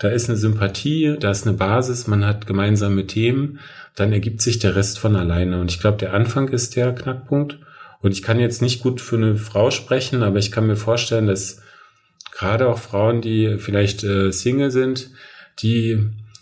da 0.00 0.08
ist 0.08 0.28
eine 0.28 0.38
Sympathie, 0.38 1.16
da 1.20 1.30
ist 1.30 1.46
eine 1.46 1.56
Basis, 1.56 2.06
man 2.06 2.24
hat 2.24 2.46
gemeinsame 2.46 3.06
Themen, 3.06 3.60
dann 3.94 4.12
ergibt 4.12 4.40
sich 4.40 4.58
der 4.58 4.74
Rest 4.74 4.98
von 4.98 5.14
alleine. 5.14 5.60
Und 5.60 5.70
ich 5.70 5.78
glaube, 5.78 5.98
der 5.98 6.14
Anfang 6.14 6.48
ist 6.48 6.74
der 6.74 6.94
Knackpunkt. 6.94 7.58
Und 8.00 8.12
ich 8.12 8.22
kann 8.22 8.40
jetzt 8.40 8.62
nicht 8.62 8.82
gut 8.82 9.02
für 9.02 9.16
eine 9.16 9.36
Frau 9.36 9.70
sprechen, 9.70 10.22
aber 10.22 10.38
ich 10.38 10.50
kann 10.50 10.66
mir 10.66 10.76
vorstellen, 10.76 11.26
dass 11.26 11.60
gerade 12.32 12.66
auch 12.68 12.78
Frauen, 12.78 13.20
die 13.20 13.58
vielleicht 13.58 14.02
äh, 14.02 14.32
Single 14.32 14.70
sind, 14.70 15.10
die 15.58 15.98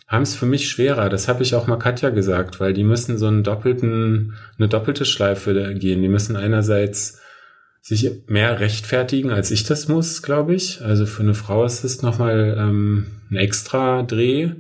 haben 0.07 0.23
es 0.23 0.37
für 0.37 0.47
mich 0.47 0.69
schwerer. 0.69 1.09
Das 1.09 1.27
habe 1.27 1.43
ich 1.43 1.57
auch 1.57 1.67
mal 1.67 1.79
Katja 1.79 2.11
gesagt, 2.11 2.61
weil 2.61 2.73
die 2.73 2.85
müssen 2.85 3.19
so 3.19 3.27
einen 3.27 3.43
doppelten, 3.43 4.35
eine 4.57 4.69
doppelte 4.69 5.05
Schleife 5.05 5.75
gehen. 5.75 6.01
Die 6.01 6.09
müssen 6.09 6.37
einerseits 6.37 7.18
sich 7.89 8.11
mehr 8.27 8.61
rechtfertigen, 8.61 9.31
als 9.31 9.51
ich 9.51 9.65
das 9.65 9.89
muss, 9.89 10.23
glaube 10.23 10.55
ich. 10.55 10.83
Also 10.83 11.07
für 11.07 11.23
eine 11.23 11.33
Frau 11.33 11.65
ist 11.65 11.85
es 11.85 12.03
nochmal 12.03 12.55
ähm, 12.59 13.07
ein 13.31 13.37
extra 13.37 14.03
Dreh. 14.03 14.51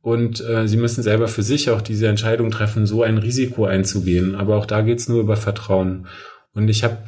Und 0.00 0.40
äh, 0.44 0.66
sie 0.66 0.78
müssen 0.78 1.04
selber 1.04 1.28
für 1.28 1.44
sich 1.44 1.70
auch 1.70 1.80
diese 1.80 2.08
Entscheidung 2.08 2.50
treffen, 2.50 2.86
so 2.86 3.04
ein 3.04 3.18
Risiko 3.18 3.66
einzugehen. 3.66 4.34
Aber 4.34 4.56
auch 4.56 4.66
da 4.66 4.80
geht's 4.80 5.08
nur 5.08 5.20
über 5.20 5.36
Vertrauen. 5.36 6.08
Und 6.54 6.68
ich 6.68 6.82
habe 6.82 6.98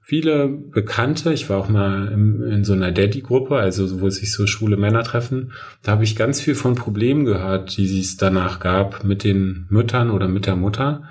viele 0.00 0.46
Bekannte, 0.46 1.32
ich 1.32 1.50
war 1.50 1.58
auch 1.58 1.68
mal 1.68 2.06
in, 2.12 2.42
in 2.42 2.64
so 2.64 2.74
einer 2.74 2.92
Daddy-Gruppe, 2.92 3.56
also 3.56 4.00
wo 4.00 4.08
sich 4.08 4.32
so 4.32 4.46
schwule 4.46 4.76
Männer 4.76 5.02
treffen, 5.02 5.50
da 5.82 5.90
habe 5.90 6.04
ich 6.04 6.14
ganz 6.14 6.40
viel 6.40 6.54
von 6.54 6.76
Problemen 6.76 7.24
gehört, 7.24 7.76
die 7.76 7.98
es 7.98 8.16
danach 8.16 8.60
gab 8.60 9.02
mit 9.02 9.24
den 9.24 9.66
Müttern 9.70 10.12
oder 10.12 10.28
mit 10.28 10.46
der 10.46 10.54
Mutter. 10.54 11.08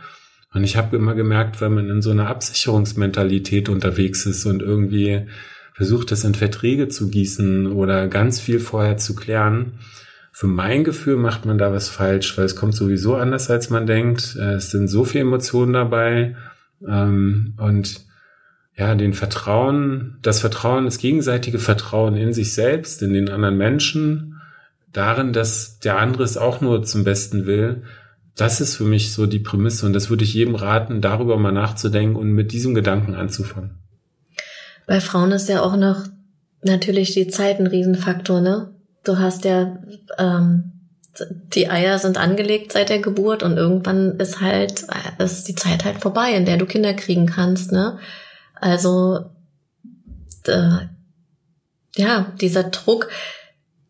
Und 0.56 0.64
ich 0.64 0.78
habe 0.78 0.96
immer 0.96 1.16
gemerkt, 1.16 1.60
wenn 1.60 1.74
man 1.74 1.90
in 1.90 2.02
so 2.02 2.12
einer 2.12 2.28
Absicherungsmentalität 2.28 3.68
unterwegs 3.68 4.26
ist 4.26 4.46
und 4.46 4.62
irgendwie 4.62 5.28
versucht, 5.74 6.12
das 6.12 6.24
in 6.24 6.34
Verträge 6.34 6.88
zu 6.88 7.10
gießen 7.10 7.68
oder 7.68 8.08
ganz 8.08 8.40
viel 8.40 8.62
vorher 8.62 8.96
zu 8.96 9.16
klären, 9.16 9.80
für 10.32 10.48
mein 10.48 10.86
Gefühl 10.86 11.18
macht 11.18 11.46
man 11.46 11.58
da 11.58 11.74
was 11.74 11.90
falsch, 11.90 12.38
weil 12.38 12.46
es 12.46 12.56
kommt 12.56 12.74
sowieso 12.74 13.16
anders, 13.16 13.50
als 13.50 13.70
man 13.70 13.86
denkt. 13.86 14.38
Es 14.38 14.72
sind 14.72 14.88
so 14.88 15.04
viele 15.04 15.26
Emotionen 15.26 15.74
dabei. 15.74 16.38
Ähm, 16.88 17.56
und 17.58 18.06
ja, 18.78 18.96
den 18.96 19.14
Vertrauen, 19.14 20.20
das 20.22 20.40
Vertrauen, 20.40 20.86
das 20.86 21.00
gegenseitige 21.00 21.60
Vertrauen 21.60 22.16
in 22.16 22.34
sich 22.34 22.54
selbst, 22.54 23.02
in 23.02 23.14
den 23.14 23.30
anderen 23.30 23.58
Menschen, 23.58 24.42
darin, 24.94 25.34
dass 25.34 25.80
der 25.80 26.00
andere 26.00 26.24
es 26.24 26.38
auch 26.38 26.62
nur 26.62 26.84
zum 26.84 27.04
Besten 27.04 27.46
will, 27.46 27.84
das 28.36 28.60
ist 28.60 28.76
für 28.76 28.84
mich 28.84 29.14
so 29.14 29.26
die 29.26 29.40
Prämisse 29.40 29.86
und 29.86 29.94
das 29.94 30.10
würde 30.10 30.24
ich 30.24 30.34
jedem 30.34 30.56
raten, 30.56 31.02
darüber 31.02 31.38
mal 31.38 31.52
nachzudenken 31.52 32.18
und 32.18 32.32
mit 32.32 32.52
diesem 32.52 32.76
Gedanken 32.76 33.16
anzufangen. 33.16 33.80
Bei 34.86 35.00
Frauen 35.00 35.32
ist 35.32 35.50
ja 35.50 35.62
auch 35.62 35.78
noch 35.78 36.06
natürlich 36.62 37.14
die 37.14 37.28
Zeit 37.28 37.60
ein 37.60 37.68
Riesenfaktor, 37.68 38.42
ne? 38.42 38.74
Du 39.04 39.18
hast 39.20 39.46
ja, 39.46 39.78
ähm, 40.18 40.72
die 41.54 41.70
Eier 41.70 41.98
sind 41.98 42.18
angelegt 42.18 42.74
seit 42.74 42.90
der 42.90 43.00
Geburt 43.00 43.42
und 43.42 43.58
irgendwann 43.58 44.18
ist 44.20 44.42
halt, 44.42 44.86
ist 45.18 45.48
die 45.48 45.56
Zeit 45.56 45.86
halt 45.86 46.00
vorbei, 46.00 46.34
in 46.34 46.46
der 46.46 46.58
du 46.58 46.66
Kinder 46.66 46.94
kriegen 46.94 47.26
kannst, 47.28 47.72
ne? 47.72 47.98
Also, 48.56 49.32
äh, 50.46 50.80
ja, 51.96 52.34
dieser 52.42 52.64
Druck, 52.66 53.08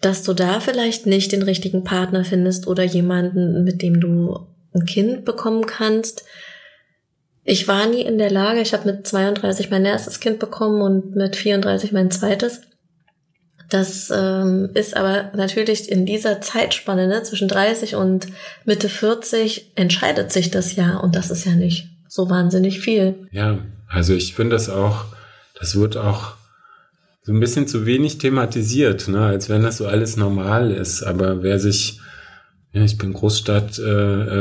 dass 0.06 0.22
du 0.22 0.34
da 0.34 0.60
vielleicht 0.60 1.08
nicht 1.08 1.32
den 1.32 1.42
richtigen 1.42 1.84
Partner 1.84 2.24
findest 2.24 2.68
oder 2.68 2.84
jemanden, 2.84 3.64
mit 3.64 3.82
dem 3.82 4.00
du 4.00 4.48
ein 4.74 4.86
Kind 4.86 5.26
bekommen 5.26 5.66
kannst. 5.66 6.26
Ich 7.44 7.68
war 7.68 7.88
nie 7.88 8.02
in 8.02 8.20
der 8.20 8.30
Lage, 8.30 8.62
ich 8.62 8.74
habe 8.74 8.92
mit 8.92 9.08
32 9.08 9.72
mein 9.72 9.84
erstes 9.84 10.20
Kind 10.20 10.38
bekommen 10.38 10.82
und 10.82 11.16
mit 11.16 11.36
34 11.36 11.92
mein 11.92 12.12
zweites. 12.12 12.62
Das 13.70 14.12
ähm, 14.16 14.70
ist 14.76 14.96
aber 14.96 15.32
natürlich 15.36 15.92
in 15.92 16.06
dieser 16.06 16.40
Zeitspanne 16.40 17.08
ne, 17.08 17.24
zwischen 17.24 17.48
30 17.48 17.96
und 17.96 18.28
Mitte 18.64 18.90
40 18.90 19.72
entscheidet 19.76 20.32
sich 20.32 20.52
das 20.52 20.76
ja 20.76 20.98
und 20.98 21.16
das 21.16 21.32
ist 21.32 21.46
ja 21.46 21.54
nicht 21.54 21.90
so 22.08 22.30
wahnsinnig 22.30 22.80
viel. 22.80 23.28
Ja, 23.32 23.58
also 23.88 24.14
ich 24.14 24.36
finde 24.36 24.56
das 24.56 24.70
auch, 24.70 25.06
das 25.60 25.76
wird 25.76 25.98
auch 25.98 26.36
so 27.26 27.34
ein 27.34 27.40
bisschen 27.40 27.66
zu 27.66 27.88
wenig 27.88 28.20
thematisiert, 28.20 29.08
ne? 29.08 29.20
als 29.20 29.50
wenn 29.50 29.64
das 29.64 29.78
so 29.78 29.88
alles 29.88 30.16
normal 30.16 30.70
ist. 30.70 31.02
Aber 31.02 31.42
wer 31.42 31.60
sich, 31.60 32.00
ja, 32.72 32.84
ich 32.84 33.00
bin 33.00 33.14
Großstadt, 33.14 33.80
äh, 33.80 33.84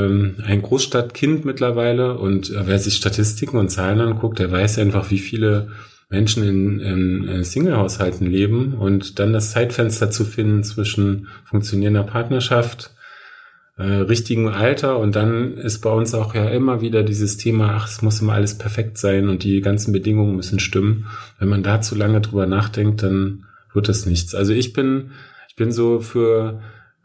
ähm, 0.04 0.36
ein 0.44 0.60
Großstadtkind 0.60 1.46
mittlerweile 1.46 2.18
und 2.18 2.50
äh, 2.50 2.66
wer 2.66 2.78
sich 2.78 2.96
Statistiken 2.96 3.56
und 3.56 3.70
Zahlen 3.70 4.02
anguckt, 4.02 4.38
der 4.38 4.52
weiß 4.52 4.78
einfach, 4.78 5.10
wie 5.10 5.18
viele 5.18 5.68
Menschen 6.10 6.44
in, 6.44 6.80
in, 6.80 7.24
in 7.24 7.42
Single-Haushalten 7.42 8.26
leben 8.26 8.74
und 8.74 9.18
dann 9.18 9.32
das 9.32 9.52
Zeitfenster 9.52 10.10
zu 10.10 10.26
finden 10.26 10.62
zwischen 10.62 11.28
funktionierender 11.46 12.02
Partnerschaft, 12.02 12.90
äh, 13.76 13.82
richtigen 13.82 14.48
Alter 14.48 14.98
und 14.98 15.16
dann 15.16 15.56
ist 15.56 15.80
bei 15.80 15.90
uns 15.90 16.14
auch 16.14 16.34
ja 16.34 16.48
immer 16.48 16.80
wieder 16.80 17.02
dieses 17.02 17.36
Thema, 17.36 17.72
ach, 17.74 17.88
es 17.88 18.02
muss 18.02 18.20
immer 18.20 18.34
alles 18.34 18.56
perfekt 18.56 18.98
sein 18.98 19.28
und 19.28 19.42
die 19.42 19.60
ganzen 19.60 19.92
Bedingungen 19.92 20.36
müssen 20.36 20.60
stimmen. 20.60 21.08
Wenn 21.38 21.48
man 21.48 21.62
da 21.62 21.80
zu 21.80 21.94
lange 21.94 22.20
drüber 22.20 22.46
nachdenkt, 22.46 23.02
dann 23.02 23.46
wird 23.72 23.88
das 23.88 24.06
nichts. 24.06 24.34
Also 24.34 24.52
ich 24.52 24.72
bin, 24.72 25.10
ich 25.48 25.56
bin 25.56 25.72
so 25.72 25.98
für 25.98 26.62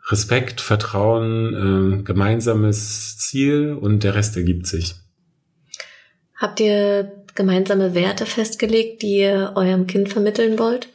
Respekt, 0.09 0.61
Vertrauen, 0.61 1.99
äh, 1.99 2.03
gemeinsames 2.03 3.17
Ziel 3.17 3.73
und 3.73 4.03
der 4.03 4.15
Rest 4.15 4.37
ergibt 4.37 4.67
sich. 4.67 4.95
Habt 6.35 6.59
ihr 6.59 7.11
gemeinsame 7.35 7.95
Werte 7.95 8.25
festgelegt, 8.25 9.01
die 9.01 9.17
ihr 9.17 9.53
eurem 9.55 9.87
Kind 9.87 10.09
vermitteln 10.09 10.57
wollt? 10.59 10.87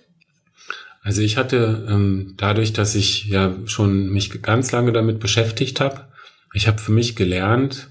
Also 1.05 1.21
ich 1.21 1.37
hatte 1.37 1.87
ähm, 1.87 2.33
dadurch, 2.39 2.73
dass 2.73 2.95
ich 2.95 3.27
ja 3.27 3.55
schon 3.67 4.09
mich 4.09 4.41
ganz 4.41 4.73
lange 4.73 4.91
damit 4.91 5.21
beschäftigt 5.21 5.79
habe, 5.79 6.07
ich 6.55 6.67
habe 6.67 6.79
für 6.79 6.93
mich 6.93 7.15
gelernt, 7.15 7.91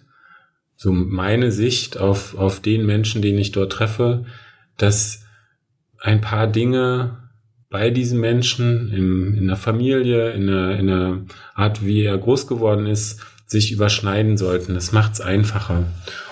so 0.76 0.92
meine 0.92 1.52
Sicht 1.52 1.98
auf, 1.98 2.36
auf 2.36 2.60
den 2.60 2.86
Menschen, 2.88 3.22
den 3.22 3.38
ich 3.38 3.52
dort 3.52 3.72
treffe, 3.72 4.26
dass 4.78 5.26
ein 6.00 6.22
paar 6.22 6.48
Dinge 6.48 7.20
bei 7.70 7.92
diesen 7.92 8.20
Menschen 8.20 8.92
im, 8.92 9.36
in 9.36 9.48
der 9.48 9.58
Familie, 9.58 10.32
in 10.32 10.48
der, 10.48 10.80
in 10.80 10.88
der 10.88 11.22
Art, 11.54 11.86
wie 11.86 12.02
er 12.02 12.18
groß 12.18 12.48
geworden 12.48 12.88
ist, 12.88 13.20
sich 13.46 13.72
überschneiden 13.72 14.38
sollten. 14.38 14.74
Das 14.74 14.92
macht's 14.92 15.22
einfacher. 15.22 15.86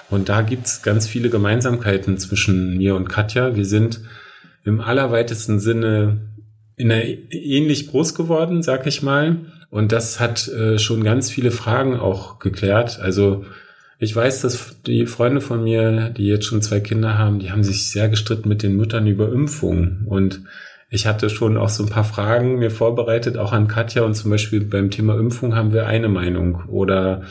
Und 0.09 0.29
da 0.29 0.41
gibt's 0.41 0.81
ganz 0.81 1.07
viele 1.07 1.29
Gemeinsamkeiten 1.29 2.17
zwischen 2.17 2.77
mir 2.77 2.95
und 2.95 3.07
Katja. 3.07 3.55
Wir 3.55 3.65
sind 3.65 4.01
im 4.63 4.81
allerweitesten 4.81 5.59
Sinne 5.59 6.30
in 6.81 6.89
der 6.89 7.07
ähnlich 7.31 7.91
groß 7.91 8.15
geworden, 8.15 8.63
sag 8.63 8.87
ich 8.87 9.03
mal. 9.03 9.37
Und 9.69 9.91
das 9.91 10.19
hat 10.19 10.47
äh, 10.47 10.79
schon 10.79 11.03
ganz 11.03 11.29
viele 11.29 11.51
Fragen 11.51 11.95
auch 11.95 12.39
geklärt. 12.39 12.99
Also 12.99 13.45
ich 13.99 14.15
weiß, 14.15 14.41
dass 14.41 14.81
die 14.87 15.05
Freunde 15.05 15.41
von 15.41 15.63
mir, 15.63 16.09
die 16.09 16.25
jetzt 16.25 16.45
schon 16.45 16.63
zwei 16.63 16.79
Kinder 16.79 17.19
haben, 17.19 17.37
die 17.37 17.51
haben 17.51 17.63
sich 17.63 17.91
sehr 17.91 18.09
gestritten 18.09 18.49
mit 18.49 18.63
den 18.63 18.75
Müttern 18.75 19.05
über 19.05 19.31
Impfungen. 19.31 20.05
Und 20.07 20.41
ich 20.89 21.05
hatte 21.05 21.29
schon 21.29 21.55
auch 21.55 21.69
so 21.69 21.83
ein 21.83 21.89
paar 21.89 22.03
Fragen 22.03 22.57
mir 22.57 22.71
vorbereitet, 22.71 23.37
auch 23.37 23.53
an 23.53 23.67
Katja. 23.67 24.01
Und 24.01 24.15
zum 24.15 24.31
Beispiel 24.31 24.61
beim 24.61 24.89
Thema 24.89 25.19
Impfung 25.19 25.55
haben 25.55 25.73
wir 25.73 25.85
eine 25.85 26.09
Meinung. 26.09 26.63
Oder 26.67 27.21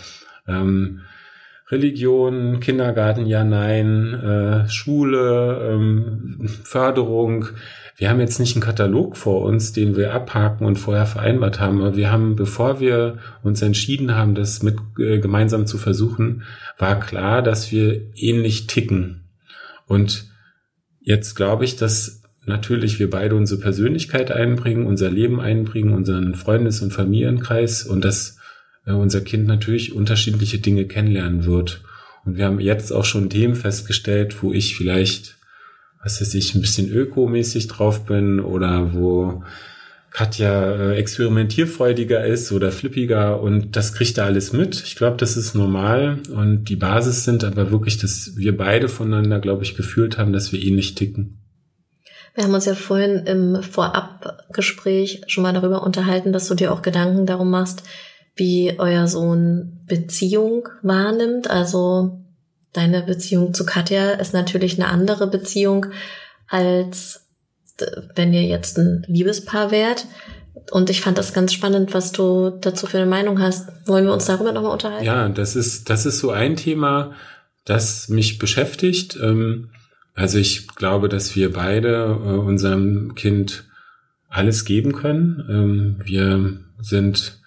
ähm, 0.46 1.00
Religion, 1.70 2.58
Kindergarten, 2.60 3.26
ja, 3.26 3.44
nein, 3.44 4.14
äh, 4.14 4.68
Schule, 4.68 5.70
ähm, 5.70 6.48
Förderung. 6.64 7.46
Wir 7.96 8.10
haben 8.10 8.18
jetzt 8.18 8.40
nicht 8.40 8.56
einen 8.56 8.62
Katalog 8.62 9.16
vor 9.16 9.42
uns, 9.42 9.72
den 9.72 9.94
wir 9.94 10.12
abhaken 10.12 10.66
und 10.66 10.76
vorher 10.76 11.06
vereinbart 11.06 11.60
haben. 11.60 11.80
Aber 11.80 11.96
wir 11.96 12.10
haben, 12.10 12.34
bevor 12.34 12.80
wir 12.80 13.18
uns 13.42 13.62
entschieden 13.62 14.16
haben, 14.16 14.34
das 14.34 14.62
mit 14.62 14.78
äh, 14.98 15.18
gemeinsam 15.18 15.66
zu 15.66 15.78
versuchen, 15.78 16.42
war 16.78 16.98
klar, 16.98 17.42
dass 17.42 17.70
wir 17.70 18.00
ähnlich 18.16 18.66
ticken. 18.66 19.28
Und 19.86 20.28
jetzt 21.00 21.34
glaube 21.36 21.64
ich, 21.64 21.76
dass 21.76 22.22
natürlich 22.46 22.98
wir 22.98 23.10
beide 23.10 23.36
unsere 23.36 23.60
Persönlichkeit 23.60 24.32
einbringen, 24.32 24.86
unser 24.86 25.10
Leben 25.10 25.40
einbringen, 25.40 25.92
unseren 25.92 26.34
Freundes- 26.34 26.82
und 26.82 26.92
Familienkreis 26.92 27.84
und 27.84 28.04
dass 28.04 28.39
äh, 28.86 28.92
unser 28.92 29.20
Kind 29.20 29.46
natürlich 29.46 29.94
unterschiedliche 29.94 30.58
Dinge 30.58 30.86
kennenlernen 30.86 31.44
wird. 31.44 31.82
Und 32.24 32.36
wir 32.36 32.44
haben 32.46 32.60
jetzt 32.60 32.92
auch 32.92 33.04
schon 33.04 33.30
Themen 33.30 33.54
festgestellt, 33.54 34.42
wo 34.42 34.52
ich 34.52 34.76
vielleicht, 34.76 35.36
was 36.02 36.20
weiß 36.20 36.34
ich, 36.34 36.54
ein 36.54 36.60
bisschen 36.60 36.90
ökomäßig 36.90 37.68
drauf 37.68 38.04
bin 38.04 38.40
oder 38.40 38.92
wo 38.92 39.42
Katja 40.10 40.72
äh, 40.72 40.96
experimentierfreudiger 40.96 42.24
ist 42.24 42.50
oder 42.50 42.72
flippiger 42.72 43.40
und 43.40 43.76
das 43.76 43.94
kriegt 43.94 44.18
er 44.18 44.24
alles 44.24 44.52
mit. 44.52 44.82
Ich 44.84 44.96
glaube, 44.96 45.16
das 45.16 45.36
ist 45.36 45.54
normal 45.54 46.18
und 46.34 46.64
die 46.64 46.76
Basis 46.76 47.24
sind 47.24 47.44
aber 47.44 47.70
wirklich, 47.70 47.98
dass 47.98 48.32
wir 48.36 48.56
beide 48.56 48.88
voneinander, 48.88 49.38
glaube 49.38 49.62
ich, 49.62 49.76
gefühlt 49.76 50.18
haben, 50.18 50.32
dass 50.32 50.52
wir 50.52 50.60
ähnlich 50.60 50.96
ticken. 50.96 51.38
Wir 52.34 52.44
haben 52.44 52.54
uns 52.54 52.64
ja 52.64 52.74
vorhin 52.74 53.26
im 53.26 53.62
Vorabgespräch 53.62 55.22
schon 55.26 55.42
mal 55.42 55.52
darüber 55.52 55.84
unterhalten, 55.84 56.32
dass 56.32 56.48
du 56.48 56.54
dir 56.54 56.72
auch 56.72 56.82
Gedanken 56.82 57.26
darum 57.26 57.50
machst, 57.50 57.84
wie 58.36 58.74
euer 58.78 59.06
Sohn 59.06 59.80
Beziehung 59.86 60.68
wahrnimmt. 60.82 61.50
Also 61.50 62.20
deine 62.72 63.02
Beziehung 63.02 63.54
zu 63.54 63.66
Katja 63.66 64.12
ist 64.12 64.32
natürlich 64.32 64.80
eine 64.80 64.88
andere 64.88 65.26
Beziehung 65.26 65.86
als 66.50 67.26
wenn 68.14 68.34
ihr 68.34 68.42
jetzt 68.42 68.76
ein 68.76 69.04
Liebespaar 69.06 69.70
wärt. 69.70 70.06
Und 70.70 70.90
ich 70.90 71.00
fand 71.00 71.16
das 71.16 71.32
ganz 71.32 71.52
spannend, 71.52 71.94
was 71.94 72.12
du 72.12 72.50
dazu 72.50 72.86
für 72.86 72.98
eine 72.98 73.06
Meinung 73.06 73.40
hast. 73.40 73.68
Wollen 73.86 74.04
wir 74.04 74.12
uns 74.12 74.26
darüber 74.26 74.52
nochmal 74.52 74.72
unterhalten? 74.72 75.04
Ja, 75.04 75.28
das 75.28 75.56
ist, 75.56 75.88
das 75.88 76.04
ist 76.04 76.18
so 76.18 76.30
ein 76.30 76.56
Thema, 76.56 77.12
das 77.64 78.08
mich 78.08 78.38
beschäftigt. 78.38 79.18
Ähm, 79.22 79.70
also 80.14 80.38
ich 80.38 80.68
glaube, 80.68 81.08
dass 81.08 81.34
wir 81.34 81.52
beide 81.52 82.18
äh, 82.22 82.38
unserem 82.38 83.14
Kind 83.14 83.64
alles 84.28 84.64
geben 84.64 84.92
können. 84.92 85.46
Ähm, 85.48 85.96
wir 86.04 86.60
sind 86.80 87.39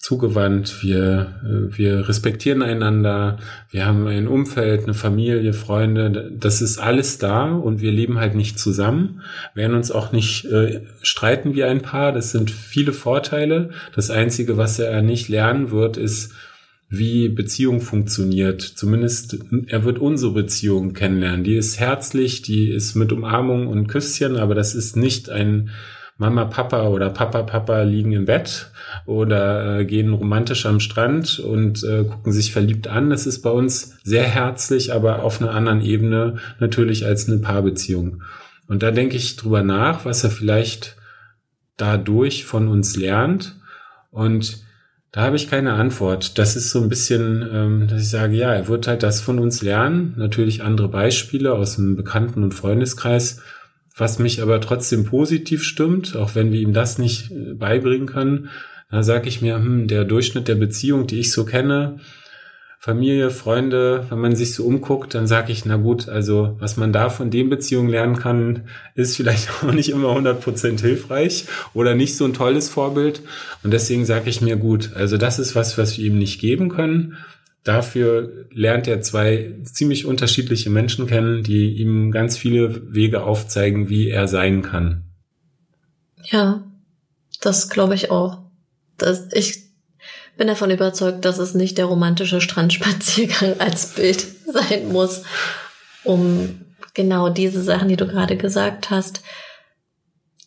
zugewandt, 0.00 0.82
wir, 0.82 1.40
äh, 1.44 1.76
wir 1.76 2.08
respektieren 2.08 2.62
einander, 2.62 3.38
wir 3.70 3.84
haben 3.84 4.06
ein 4.06 4.28
Umfeld, 4.28 4.84
eine 4.84 4.94
Familie, 4.94 5.52
Freunde, 5.52 6.32
das 6.34 6.62
ist 6.62 6.78
alles 6.78 7.18
da 7.18 7.52
und 7.52 7.82
wir 7.82 7.92
leben 7.92 8.18
halt 8.18 8.34
nicht 8.34 8.58
zusammen, 8.58 9.20
werden 9.54 9.76
uns 9.76 9.90
auch 9.90 10.10
nicht 10.10 10.46
äh, 10.46 10.80
streiten 11.02 11.54
wie 11.54 11.64
ein 11.64 11.82
Paar, 11.82 12.12
das 12.12 12.32
sind 12.32 12.50
viele 12.50 12.94
Vorteile. 12.94 13.70
Das 13.94 14.10
Einzige, 14.10 14.56
was 14.56 14.78
er 14.78 15.02
nicht 15.02 15.28
lernen 15.28 15.70
wird, 15.70 15.98
ist, 15.98 16.32
wie 16.88 17.28
Beziehung 17.28 17.80
funktioniert. 17.80 18.62
Zumindest 18.62 19.38
er 19.68 19.84
wird 19.84 20.00
unsere 20.00 20.32
Beziehung 20.32 20.92
kennenlernen. 20.92 21.44
Die 21.44 21.54
ist 21.54 21.78
herzlich, 21.78 22.42
die 22.42 22.70
ist 22.70 22.96
mit 22.96 23.12
Umarmung 23.12 23.68
und 23.68 23.86
Küsschen, 23.86 24.36
aber 24.36 24.56
das 24.56 24.74
ist 24.74 24.96
nicht 24.96 25.30
ein 25.30 25.70
Mama, 26.20 26.44
Papa 26.44 26.88
oder 26.88 27.08
Papa, 27.08 27.44
Papa 27.44 27.80
liegen 27.80 28.12
im 28.12 28.26
Bett 28.26 28.70
oder 29.06 29.78
äh, 29.78 29.84
gehen 29.86 30.12
romantisch 30.12 30.66
am 30.66 30.78
Strand 30.78 31.38
und 31.38 31.82
äh, 31.82 32.04
gucken 32.04 32.30
sich 32.30 32.52
verliebt 32.52 32.88
an. 32.88 33.08
Das 33.08 33.26
ist 33.26 33.40
bei 33.40 33.48
uns 33.48 33.96
sehr 34.04 34.24
herzlich, 34.24 34.92
aber 34.92 35.22
auf 35.22 35.40
einer 35.40 35.52
anderen 35.52 35.80
Ebene 35.80 36.36
natürlich 36.58 37.06
als 37.06 37.26
eine 37.26 37.38
Paarbeziehung. 37.38 38.22
Und 38.68 38.82
da 38.82 38.90
denke 38.90 39.16
ich 39.16 39.36
drüber 39.36 39.62
nach, 39.62 40.04
was 40.04 40.22
er 40.22 40.28
vielleicht 40.28 40.98
dadurch 41.78 42.44
von 42.44 42.68
uns 42.68 42.96
lernt. 42.96 43.56
Und 44.10 44.62
da 45.12 45.22
habe 45.22 45.36
ich 45.36 45.48
keine 45.48 45.72
Antwort. 45.72 46.36
Das 46.36 46.54
ist 46.54 46.68
so 46.68 46.82
ein 46.82 46.90
bisschen, 46.90 47.48
ähm, 47.50 47.88
dass 47.88 48.02
ich 48.02 48.10
sage, 48.10 48.36
ja, 48.36 48.52
er 48.52 48.68
wird 48.68 48.86
halt 48.88 49.02
das 49.02 49.22
von 49.22 49.38
uns 49.38 49.62
lernen. 49.62 50.12
Natürlich 50.18 50.62
andere 50.62 50.88
Beispiele 50.88 51.54
aus 51.54 51.76
dem 51.76 51.96
Bekannten- 51.96 52.42
und 52.42 52.52
Freundeskreis 52.52 53.40
was 54.00 54.18
mich 54.18 54.42
aber 54.42 54.60
trotzdem 54.60 55.04
positiv 55.04 55.62
stimmt, 55.62 56.16
auch 56.16 56.34
wenn 56.34 56.52
wir 56.52 56.60
ihm 56.60 56.72
das 56.72 56.98
nicht 56.98 57.30
äh, 57.30 57.54
beibringen 57.54 58.06
können, 58.06 58.48
da 58.90 59.02
sage 59.02 59.28
ich 59.28 59.40
mir, 59.40 59.56
hm, 59.56 59.86
der 59.86 60.04
Durchschnitt 60.04 60.48
der 60.48 60.56
Beziehung, 60.56 61.06
die 61.06 61.20
ich 61.20 61.32
so 61.32 61.44
kenne, 61.44 62.00
Familie, 62.82 63.30
Freunde, 63.30 64.06
wenn 64.08 64.20
man 64.20 64.34
sich 64.34 64.54
so 64.54 64.64
umguckt, 64.64 65.14
dann 65.14 65.26
sage 65.26 65.52
ich, 65.52 65.66
na 65.66 65.76
gut, 65.76 66.08
also 66.08 66.56
was 66.60 66.78
man 66.78 66.94
da 66.94 67.10
von 67.10 67.30
den 67.30 67.50
Beziehungen 67.50 67.90
lernen 67.90 68.16
kann, 68.16 68.62
ist 68.94 69.16
vielleicht 69.16 69.50
auch 69.62 69.72
nicht 69.72 69.90
immer 69.90 70.16
100% 70.16 70.80
hilfreich 70.80 71.44
oder 71.74 71.94
nicht 71.94 72.16
so 72.16 72.24
ein 72.24 72.32
tolles 72.32 72.70
Vorbild. 72.70 73.20
Und 73.62 73.72
deswegen 73.72 74.06
sage 74.06 74.30
ich 74.30 74.40
mir, 74.40 74.56
gut, 74.56 74.92
also 74.94 75.18
das 75.18 75.38
ist 75.38 75.54
was, 75.54 75.76
was 75.76 75.98
wir 75.98 76.06
ihm 76.06 76.18
nicht 76.18 76.40
geben 76.40 76.70
können. 76.70 77.18
Dafür 77.64 78.46
lernt 78.50 78.88
er 78.88 79.02
zwei 79.02 79.54
ziemlich 79.64 80.06
unterschiedliche 80.06 80.70
Menschen 80.70 81.06
kennen, 81.06 81.42
die 81.42 81.74
ihm 81.74 82.10
ganz 82.10 82.38
viele 82.38 82.94
Wege 82.94 83.22
aufzeigen, 83.22 83.88
wie 83.90 84.08
er 84.08 84.28
sein 84.28 84.62
kann. 84.62 85.04
Ja, 86.24 86.64
das 87.40 87.68
glaube 87.68 87.94
ich 87.94 88.10
auch. 88.10 88.38
Das, 88.96 89.28
ich 89.32 89.70
bin 90.36 90.46
davon 90.46 90.70
überzeugt, 90.70 91.24
dass 91.26 91.38
es 91.38 91.54
nicht 91.54 91.76
der 91.76 91.84
romantische 91.84 92.40
Strandspaziergang 92.40 93.56
als 93.60 93.94
Bild 93.94 94.26
sein 94.50 94.88
muss, 94.88 95.24
um 96.02 96.60
genau 96.94 97.28
diese 97.28 97.62
Sachen, 97.62 97.88
die 97.88 97.96
du 97.96 98.06
gerade 98.06 98.36
gesagt 98.36 98.88
hast, 98.90 99.22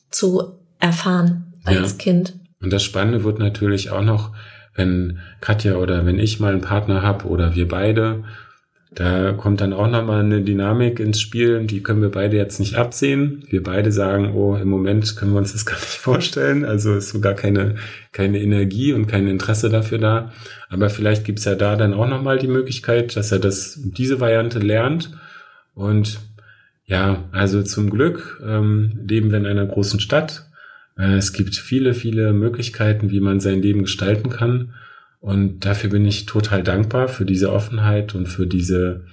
zu 0.09 0.59
erfahren 0.79 1.53
als 1.63 1.91
ja. 1.91 1.97
Kind. 1.97 2.33
Und 2.59 2.71
das 2.71 2.83
Spannende 2.83 3.23
wird 3.23 3.39
natürlich 3.39 3.91
auch 3.91 4.01
noch, 4.01 4.31
wenn 4.75 5.19
Katja 5.41 5.75
oder 5.75 6.05
wenn 6.05 6.19
ich 6.19 6.39
mal 6.39 6.53
einen 6.53 6.61
Partner 6.61 7.01
habe 7.01 7.27
oder 7.27 7.55
wir 7.55 7.67
beide, 7.67 8.23
da 8.95 9.31
kommt 9.33 9.61
dann 9.61 9.73
auch 9.73 9.89
nochmal 9.89 10.23
eine 10.23 10.41
Dynamik 10.41 10.99
ins 10.99 11.19
Spiel, 11.19 11.65
die 11.65 11.81
können 11.81 12.01
wir 12.01 12.11
beide 12.11 12.37
jetzt 12.37 12.59
nicht 12.59 12.75
absehen. 12.75 13.43
Wir 13.49 13.63
beide 13.63 13.91
sagen, 13.91 14.33
oh, 14.35 14.55
im 14.55 14.69
Moment 14.69 15.15
können 15.15 15.33
wir 15.33 15.39
uns 15.39 15.53
das 15.53 15.65
gar 15.65 15.75
nicht 15.75 15.97
vorstellen. 15.97 16.63
Also 16.63 16.93
ist 16.93 17.09
sogar 17.09 17.33
keine, 17.33 17.75
keine 18.11 18.39
Energie 18.39 18.93
und 18.93 19.07
kein 19.07 19.27
Interesse 19.27 19.69
dafür 19.69 19.97
da. 19.97 20.31
Aber 20.69 20.89
vielleicht 20.89 21.25
gibt's 21.25 21.45
ja 21.45 21.55
da 21.55 21.75
dann 21.75 21.93
auch 21.93 22.07
nochmal 22.07 22.37
die 22.37 22.47
Möglichkeit, 22.47 23.15
dass 23.15 23.31
er 23.31 23.39
das, 23.39 23.79
diese 23.83 24.19
Variante 24.19 24.59
lernt. 24.59 25.11
Und 25.73 26.19
ja, 26.85 27.23
also 27.31 27.63
zum 27.63 27.89
Glück 27.89 28.41
ähm, 28.45 28.99
leben 29.07 29.31
wir 29.31 29.39
in 29.39 29.47
einer 29.47 29.65
großen 29.65 29.99
Stadt 29.99 30.45
es 30.95 31.33
gibt 31.33 31.55
viele, 31.55 31.93
viele 31.93 32.33
Möglichkeiten, 32.33 33.09
wie 33.09 33.19
man 33.19 33.39
sein 33.39 33.61
Leben 33.61 33.83
gestalten 33.83 34.29
kann. 34.29 34.73
Und 35.19 35.65
dafür 35.65 35.89
bin 35.89 36.05
ich 36.05 36.25
total 36.25 36.63
dankbar 36.63 37.07
für 37.07 37.25
diese 37.25 37.51
Offenheit 37.51 38.13
und 38.13 38.27
für 38.27 38.45
diese, 38.45 39.05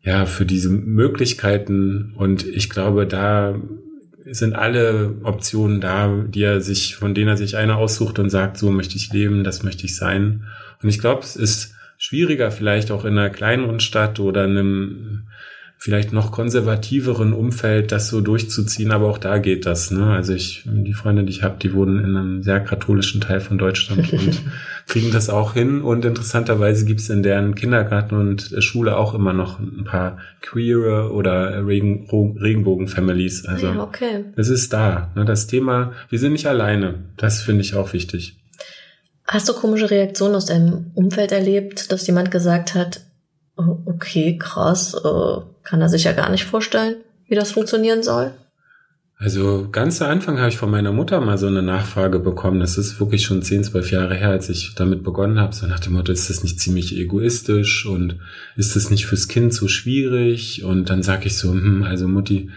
ja, 0.00 0.26
für 0.26 0.46
diese 0.46 0.70
Möglichkeiten. 0.70 2.14
Und 2.16 2.46
ich 2.46 2.70
glaube, 2.70 3.06
da 3.06 3.60
sind 4.24 4.54
alle 4.54 5.16
Optionen 5.22 5.80
da, 5.80 6.24
die 6.28 6.42
er 6.42 6.60
sich, 6.60 6.96
von 6.96 7.14
denen 7.14 7.28
er 7.28 7.36
sich 7.36 7.56
eine 7.56 7.76
aussucht 7.76 8.18
und 8.18 8.30
sagt, 8.30 8.58
so 8.58 8.70
möchte 8.70 8.96
ich 8.96 9.12
leben, 9.12 9.44
das 9.44 9.62
möchte 9.62 9.84
ich 9.84 9.96
sein. 9.96 10.44
Und 10.82 10.88
ich 10.88 10.98
glaube, 10.98 11.22
es 11.22 11.36
ist 11.36 11.74
schwieriger 11.98 12.50
vielleicht 12.50 12.90
auch 12.90 13.04
in 13.04 13.18
einer 13.18 13.30
kleineren 13.30 13.80
Stadt 13.80 14.20
oder 14.20 14.44
einem 14.44 15.27
vielleicht 15.80 16.12
noch 16.12 16.32
konservativeren 16.32 17.32
Umfeld 17.32 17.92
das 17.92 18.08
so 18.08 18.20
durchzuziehen, 18.20 18.90
aber 18.90 19.06
auch 19.06 19.18
da 19.18 19.38
geht 19.38 19.64
das. 19.64 19.92
Ne? 19.92 20.06
Also 20.06 20.34
ich, 20.34 20.64
die 20.66 20.92
Freunde, 20.92 21.22
die 21.22 21.30
ich 21.30 21.44
habe, 21.44 21.56
die 21.62 21.72
wohnen 21.72 22.04
in 22.04 22.16
einem 22.16 22.42
sehr 22.42 22.58
katholischen 22.58 23.20
Teil 23.20 23.40
von 23.40 23.58
Deutschland 23.58 24.12
und 24.12 24.42
kriegen 24.88 25.12
das 25.12 25.30
auch 25.30 25.54
hin. 25.54 25.80
Und 25.80 26.04
interessanterweise 26.04 26.84
gibt's 26.84 27.08
in 27.08 27.22
deren 27.22 27.54
Kindergarten 27.54 28.16
und 28.16 28.56
Schule 28.58 28.96
auch 28.96 29.14
immer 29.14 29.32
noch 29.32 29.60
ein 29.60 29.84
paar 29.84 30.18
queere 30.42 31.12
oder 31.12 31.64
Regen, 31.64 32.08
Regenbogen-Families. 32.10 33.46
Also 33.46 33.68
ja, 33.68 33.80
okay. 33.80 34.24
es 34.34 34.48
ist 34.48 34.72
da. 34.72 35.12
Ne? 35.14 35.24
Das 35.24 35.46
Thema, 35.46 35.92
wir 36.10 36.18
sind 36.18 36.32
nicht 36.32 36.48
alleine. 36.48 36.96
Das 37.16 37.40
finde 37.40 37.60
ich 37.60 37.76
auch 37.76 37.92
wichtig. 37.92 38.36
Hast 39.28 39.48
du 39.48 39.52
komische 39.52 39.90
Reaktionen 39.90 40.34
aus 40.34 40.46
deinem 40.46 40.90
Umfeld 40.94 41.30
erlebt, 41.30 41.92
dass 41.92 42.06
jemand 42.06 42.32
gesagt 42.32 42.74
hat, 42.74 43.02
okay, 43.84 44.38
krass, 44.38 44.94
äh, 44.94 45.40
kann 45.64 45.80
er 45.80 45.88
sich 45.88 46.04
ja 46.04 46.12
gar 46.12 46.30
nicht 46.30 46.44
vorstellen, 46.44 46.96
wie 47.26 47.34
das 47.34 47.52
funktionieren 47.52 48.02
soll. 48.02 48.32
Also 49.20 49.68
ganz 49.72 50.00
am 50.00 50.10
Anfang 50.10 50.38
habe 50.38 50.48
ich 50.48 50.56
von 50.56 50.70
meiner 50.70 50.92
Mutter 50.92 51.20
mal 51.20 51.38
so 51.38 51.48
eine 51.48 51.62
Nachfrage 51.62 52.20
bekommen. 52.20 52.60
Das 52.60 52.78
ist 52.78 53.00
wirklich 53.00 53.24
schon 53.24 53.42
10, 53.42 53.64
12 53.64 53.90
Jahre 53.90 54.14
her, 54.14 54.28
als 54.28 54.48
ich 54.48 54.74
damit 54.76 55.02
begonnen 55.02 55.40
habe. 55.40 55.52
So 55.56 55.66
nach 55.66 55.80
dem 55.80 55.94
Motto, 55.94 56.12
ist 56.12 56.30
das 56.30 56.44
nicht 56.44 56.60
ziemlich 56.60 56.96
egoistisch 56.96 57.84
und 57.84 58.20
ist 58.54 58.76
das 58.76 58.90
nicht 58.90 59.06
fürs 59.06 59.26
Kind 59.26 59.52
so 59.52 59.66
schwierig? 59.66 60.62
Und 60.62 60.88
dann 60.88 61.02
sage 61.02 61.26
ich 61.26 61.36
so, 61.36 61.50
hm, 61.50 61.82
also 61.82 62.06
Mutti, 62.06 62.50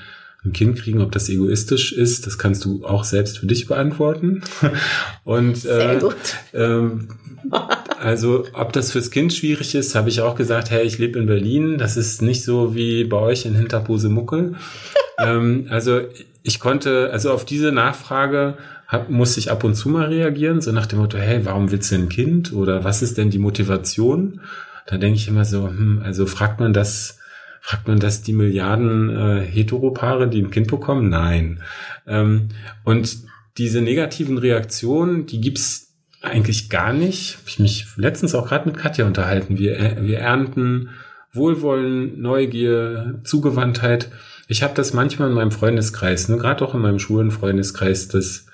ein 0.43 0.53
Kind 0.53 0.77
kriegen, 0.77 1.01
ob 1.01 1.11
das 1.11 1.29
egoistisch 1.29 1.93
ist, 1.93 2.27
das 2.27 2.37
kannst 2.37 2.63
du 2.65 2.85
auch 2.85 3.05
selbst 3.05 3.39
für 3.39 3.47
dich 3.47 3.65
beantworten. 3.65 4.41
Und 5.23 5.57
Sehr 5.57 5.93
äh, 5.93 5.99
gut. 5.99 6.15
Ähm, 6.53 7.07
also 8.01 8.45
ob 8.53 8.73
das 8.73 8.91
fürs 8.91 9.11
Kind 9.11 9.31
schwierig 9.31 9.75
ist, 9.75 9.93
habe 9.93 10.09
ich 10.09 10.21
auch 10.21 10.35
gesagt, 10.35 10.71
hey, 10.71 10.83
ich 10.83 10.97
lebe 10.97 11.19
in 11.19 11.27
Berlin, 11.27 11.77
das 11.77 11.97
ist 11.97 12.21
nicht 12.21 12.43
so 12.43 12.73
wie 12.73 13.03
bei 13.03 13.17
euch 13.17 13.45
in 13.45 13.53
Hinterbusemuckel. 13.53 14.55
ähm, 15.19 15.67
also 15.69 16.01
ich 16.41 16.59
konnte, 16.59 17.09
also 17.11 17.31
auf 17.31 17.45
diese 17.45 17.71
Nachfrage 17.71 18.57
hab, 18.87 19.09
musste 19.09 19.39
ich 19.39 19.51
ab 19.51 19.63
und 19.63 19.75
zu 19.75 19.89
mal 19.89 20.07
reagieren, 20.07 20.61
so 20.61 20.71
nach 20.71 20.87
dem 20.87 20.99
Motto, 20.99 21.17
hey, 21.17 21.45
warum 21.45 21.71
willst 21.71 21.91
du 21.91 21.95
ein 21.95 22.09
Kind? 22.09 22.53
Oder 22.53 22.83
was 22.83 23.03
ist 23.03 23.19
denn 23.19 23.29
die 23.29 23.39
Motivation? 23.39 24.41
Da 24.87 24.97
denke 24.97 25.17
ich 25.17 25.27
immer 25.27 25.45
so, 25.45 25.67
hm, 25.67 26.01
also 26.03 26.25
fragt 26.25 26.59
man 26.59 26.73
das, 26.73 27.19
fragt 27.61 27.87
man 27.87 27.99
das 27.99 28.23
die 28.23 28.33
Milliarden 28.33 29.09
äh, 29.15 29.41
Heteropaare, 29.41 30.27
die 30.27 30.41
ein 30.41 30.49
Kind 30.49 30.67
bekommen? 30.67 31.09
Nein. 31.09 31.61
Ähm, 32.07 32.49
und 32.83 33.19
diese 33.57 33.81
negativen 33.81 34.39
Reaktionen, 34.39 35.27
die 35.27 35.39
gibt's 35.39 35.90
eigentlich 36.21 36.69
gar 36.69 36.93
nicht. 36.93 37.37
Hab 37.37 37.47
ich 37.47 37.59
mich 37.59 37.87
letztens 37.97 38.35
auch 38.35 38.47
gerade 38.47 38.69
mit 38.69 38.77
Katja 38.77 39.05
unterhalten. 39.05 39.57
Wir, 39.57 39.77
äh, 39.79 39.97
wir 40.01 40.19
ernten 40.19 40.89
Wohlwollen, 41.33 42.21
Neugier, 42.21 43.19
Zugewandtheit. 43.23 44.09
Ich 44.47 44.63
habe 44.63 44.73
das 44.73 44.93
manchmal 44.93 45.29
in 45.29 45.35
meinem 45.35 45.51
Freundeskreis, 45.51 46.27
ne, 46.27 46.37
gerade 46.37 46.63
auch 46.65 46.75
in 46.75 46.81
meinem 46.81 46.99
Schulenfreundeskreis, 46.99 48.09
dass 48.09 48.47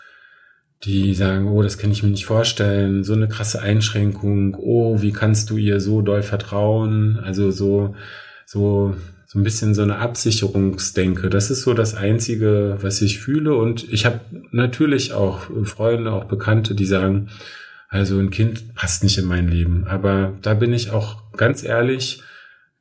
die 0.84 1.16
sagen, 1.16 1.48
oh, 1.48 1.64
das 1.64 1.80
kann 1.80 1.92
ich 1.92 2.04
mir 2.04 2.10
nicht 2.10 2.28
vorstellen, 2.28 3.04
so 3.04 3.14
eine 3.14 3.28
krasse 3.28 3.62
Einschränkung, 3.62 4.56
oh, 4.60 5.02
wie 5.02 5.12
kannst 5.12 5.50
du 5.50 5.58
ihr 5.58 5.80
so 5.80 6.04
doll 6.04 6.22
vertrauen? 6.22 7.20
Also 7.24 7.50
so, 7.50 7.96
so, 8.46 8.96
so 9.30 9.38
ein 9.38 9.44
bisschen 9.44 9.76
so 9.76 9.82
eine 9.82 9.98
Absicherungsdenke. 9.98 11.30
Das 11.30 11.52
ist 11.52 11.63
so 11.63 11.74
das 11.74 11.96
Einzige, 11.96 12.78
was 12.82 13.02
ich 13.02 13.20
fühle. 13.20 13.56
Und 13.56 13.92
ich 13.92 14.06
habe 14.06 14.22
natürlich 14.52 15.12
auch 15.12 15.50
Freunde, 15.66 16.13
auch 16.13 16.24
Bekannte, 16.26 16.76
die 16.76 16.86
sagen, 16.86 17.30
also 17.90 18.18
ein 18.20 18.30
Kind 18.30 18.74
passt 18.74 19.04
nicht 19.04 19.18
in 19.18 19.26
mein 19.26 19.50
Leben. 19.50 19.86
Aber 19.86 20.38
da 20.42 20.54
bin 20.54 20.72
ich 20.72 20.92
auch 20.92 21.34
ganz 21.34 21.62
ehrlich, 21.62 22.24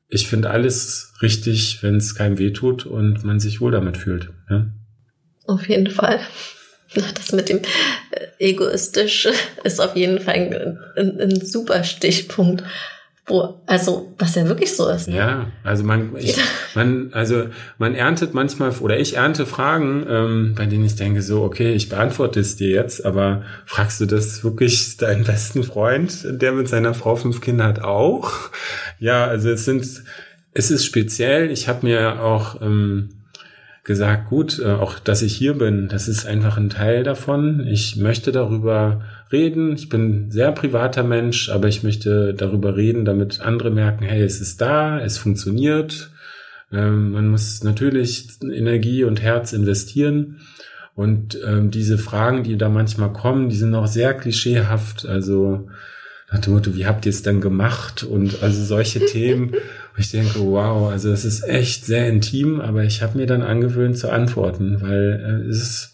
ich 0.09 0.28
finde 0.28 0.50
alles 0.50 1.14
richtig, 1.20 1.82
wenn 1.82 1.96
es 1.96 2.14
keinem 2.14 2.38
wehtut 2.38 2.87
und 2.87 3.24
man 3.24 3.40
sich 3.40 3.61
wohl 3.61 3.72
damit 3.72 3.96
fühlt. 3.96 4.30
Ja? 4.48 4.68
Auf 5.46 5.68
jeden 5.68 5.90
Fall. 5.90 6.20
Das 6.94 7.32
mit 7.32 7.48
dem 7.48 7.59
äh, 7.59 8.26
egoistisch 8.38 9.28
ist 9.64 9.80
auf 9.80 9.96
jeden 9.96 10.20
Fall 10.20 10.35
ein, 10.35 10.78
ein, 10.96 11.20
ein 11.20 11.44
super 11.44 11.82
Stichpunkt. 11.82 12.62
Wo, 13.28 13.60
also, 13.66 14.14
was 14.18 14.36
ja 14.36 14.46
wirklich 14.46 14.76
so 14.76 14.88
ist. 14.88 15.08
Ne? 15.08 15.16
Ja, 15.16 15.46
also 15.64 15.82
man, 15.82 16.14
ich, 16.16 16.38
man, 16.76 17.10
also 17.12 17.46
man 17.76 17.96
erntet 17.96 18.34
manchmal 18.34 18.70
oder 18.78 19.00
ich 19.00 19.16
ernte 19.16 19.46
Fragen, 19.46 20.06
ähm, 20.08 20.54
bei 20.56 20.66
denen 20.66 20.84
ich 20.84 20.94
denke 20.94 21.22
so, 21.22 21.42
okay, 21.42 21.72
ich 21.72 21.88
beantworte 21.88 22.38
es 22.38 22.54
dir 22.54 22.70
jetzt, 22.70 23.04
aber 23.04 23.42
fragst 23.64 24.00
du 24.00 24.06
das 24.06 24.44
wirklich 24.44 24.96
deinen 24.96 25.24
besten 25.24 25.64
Freund, 25.64 26.24
der 26.24 26.52
mit 26.52 26.68
seiner 26.68 26.94
Frau 26.94 27.16
fünf 27.16 27.40
Kinder 27.40 27.64
hat, 27.64 27.80
auch? 27.80 28.30
Ja, 29.00 29.26
also 29.26 29.50
es 29.50 29.64
sind, 29.64 29.84
es 30.54 30.70
ist 30.70 30.84
speziell. 30.84 31.50
Ich 31.50 31.66
habe 31.66 31.84
mir 31.84 32.22
auch 32.22 32.62
ähm, 32.62 33.10
gesagt, 33.82 34.28
gut, 34.28 34.60
äh, 34.60 34.72
auch 34.72 35.00
dass 35.00 35.22
ich 35.22 35.34
hier 35.34 35.54
bin, 35.54 35.88
das 35.88 36.06
ist 36.06 36.26
einfach 36.26 36.56
ein 36.58 36.70
Teil 36.70 37.02
davon. 37.02 37.66
Ich 37.66 37.96
möchte 37.96 38.30
darüber 38.30 39.02
reden. 39.32 39.74
Ich 39.74 39.88
bin 39.88 40.30
sehr 40.30 40.52
privater 40.52 41.02
Mensch, 41.02 41.48
aber 41.48 41.68
ich 41.68 41.82
möchte 41.82 42.34
darüber 42.34 42.76
reden, 42.76 43.04
damit 43.04 43.40
andere 43.40 43.70
merken, 43.70 44.04
hey, 44.04 44.22
es 44.22 44.40
ist 44.40 44.60
da, 44.60 45.00
es 45.00 45.18
funktioniert. 45.18 46.10
Ähm, 46.72 47.12
man 47.12 47.28
muss 47.28 47.62
natürlich 47.62 48.28
Energie 48.42 49.04
und 49.04 49.22
Herz 49.22 49.52
investieren. 49.52 50.40
Und 50.94 51.38
ähm, 51.46 51.70
diese 51.70 51.98
Fragen, 51.98 52.42
die 52.42 52.56
da 52.56 52.68
manchmal 52.68 53.12
kommen, 53.12 53.48
die 53.50 53.56
sind 53.56 53.74
auch 53.74 53.86
sehr 53.86 54.14
klischeehaft. 54.14 55.06
Also 55.06 55.68
nach 56.32 56.40
dem 56.40 56.54
Motto, 56.54 56.74
wie 56.74 56.86
habt 56.86 57.06
ihr 57.06 57.10
es 57.10 57.22
dann 57.22 57.40
gemacht? 57.40 58.02
Und 58.02 58.42
also 58.42 58.64
solche 58.64 59.04
Themen, 59.06 59.52
wo 59.52 59.98
ich 59.98 60.10
denke, 60.10 60.40
wow, 60.40 60.90
also 60.90 61.10
es 61.10 61.24
ist 61.24 61.46
echt 61.46 61.84
sehr 61.84 62.08
intim, 62.08 62.60
aber 62.60 62.84
ich 62.84 63.02
habe 63.02 63.18
mir 63.18 63.26
dann 63.26 63.42
angewöhnt 63.42 63.98
zu 63.98 64.10
antworten, 64.10 64.80
weil 64.80 65.42
äh, 65.44 65.50
es 65.50 65.62
ist, 65.62 65.92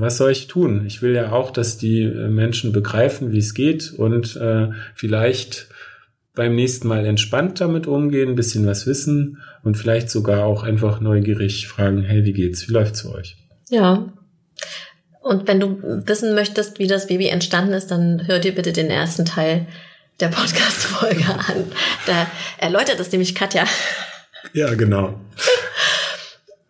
was 0.00 0.16
soll 0.16 0.30
ich 0.30 0.46
tun? 0.46 0.84
Ich 0.86 1.02
will 1.02 1.14
ja 1.14 1.32
auch, 1.32 1.50
dass 1.50 1.78
die 1.78 2.02
äh, 2.02 2.28
Menschen 2.28 2.72
begreifen, 2.72 3.32
wie 3.32 3.38
es 3.38 3.54
geht 3.54 3.92
und 3.92 4.36
äh, 4.36 4.68
vielleicht 4.94 5.68
beim 6.34 6.54
nächsten 6.54 6.86
Mal 6.86 7.04
entspannt 7.04 7.60
damit 7.60 7.86
umgehen, 7.86 8.30
ein 8.30 8.36
bisschen 8.36 8.64
was 8.66 8.86
wissen 8.86 9.38
und 9.64 9.76
vielleicht 9.76 10.08
sogar 10.08 10.44
auch 10.44 10.62
einfach 10.62 11.00
neugierig 11.00 11.66
fragen, 11.66 12.02
hey, 12.02 12.24
wie 12.24 12.32
geht's? 12.32 12.68
Wie 12.68 12.72
läuft's 12.72 13.00
für 13.00 13.12
euch? 13.12 13.36
Ja, 13.70 14.12
und 15.20 15.46
wenn 15.46 15.60
du 15.60 15.82
wissen 16.06 16.34
möchtest, 16.34 16.78
wie 16.78 16.86
das 16.86 17.06
Baby 17.06 17.26
entstanden 17.26 17.74
ist, 17.74 17.90
dann 17.90 18.26
hör 18.26 18.38
dir 18.38 18.54
bitte 18.54 18.72
den 18.72 18.88
ersten 18.88 19.24
Teil 19.24 19.66
der 20.20 20.28
Podcast-Folge 20.28 21.24
an. 21.28 21.64
Da 22.06 22.26
erläutert 22.56 22.98
es 23.00 23.12
nämlich 23.12 23.34
Katja. 23.34 23.64
Ja, 24.52 24.72
genau. 24.74 25.20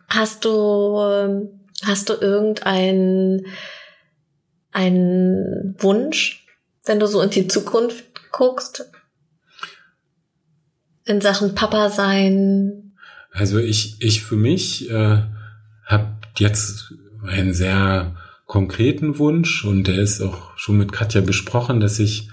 Hast 0.09 0.43
du, 0.43 1.49
hast 1.85 2.09
du 2.09 2.13
irgendeinen 2.13 3.45
einen 4.71 5.75
Wunsch, 5.79 6.45
wenn 6.85 6.99
du 6.99 7.07
so 7.07 7.21
in 7.21 7.29
die 7.29 7.47
Zukunft 7.47 8.05
guckst? 8.31 8.89
In 11.05 11.21
Sachen 11.21 11.55
Papa 11.55 11.89
sein? 11.89 12.93
Also 13.31 13.57
ich, 13.57 14.01
ich 14.01 14.23
für 14.23 14.35
mich 14.35 14.89
äh, 14.89 15.23
habe 15.85 16.17
jetzt 16.37 16.93
einen 17.27 17.53
sehr 17.53 18.15
konkreten 18.45 19.17
Wunsch 19.19 19.65
und 19.65 19.87
der 19.87 19.99
ist 19.99 20.21
auch 20.21 20.57
schon 20.57 20.77
mit 20.77 20.91
Katja 20.91 21.21
besprochen, 21.21 21.79
dass 21.79 21.99
ich 21.99 22.29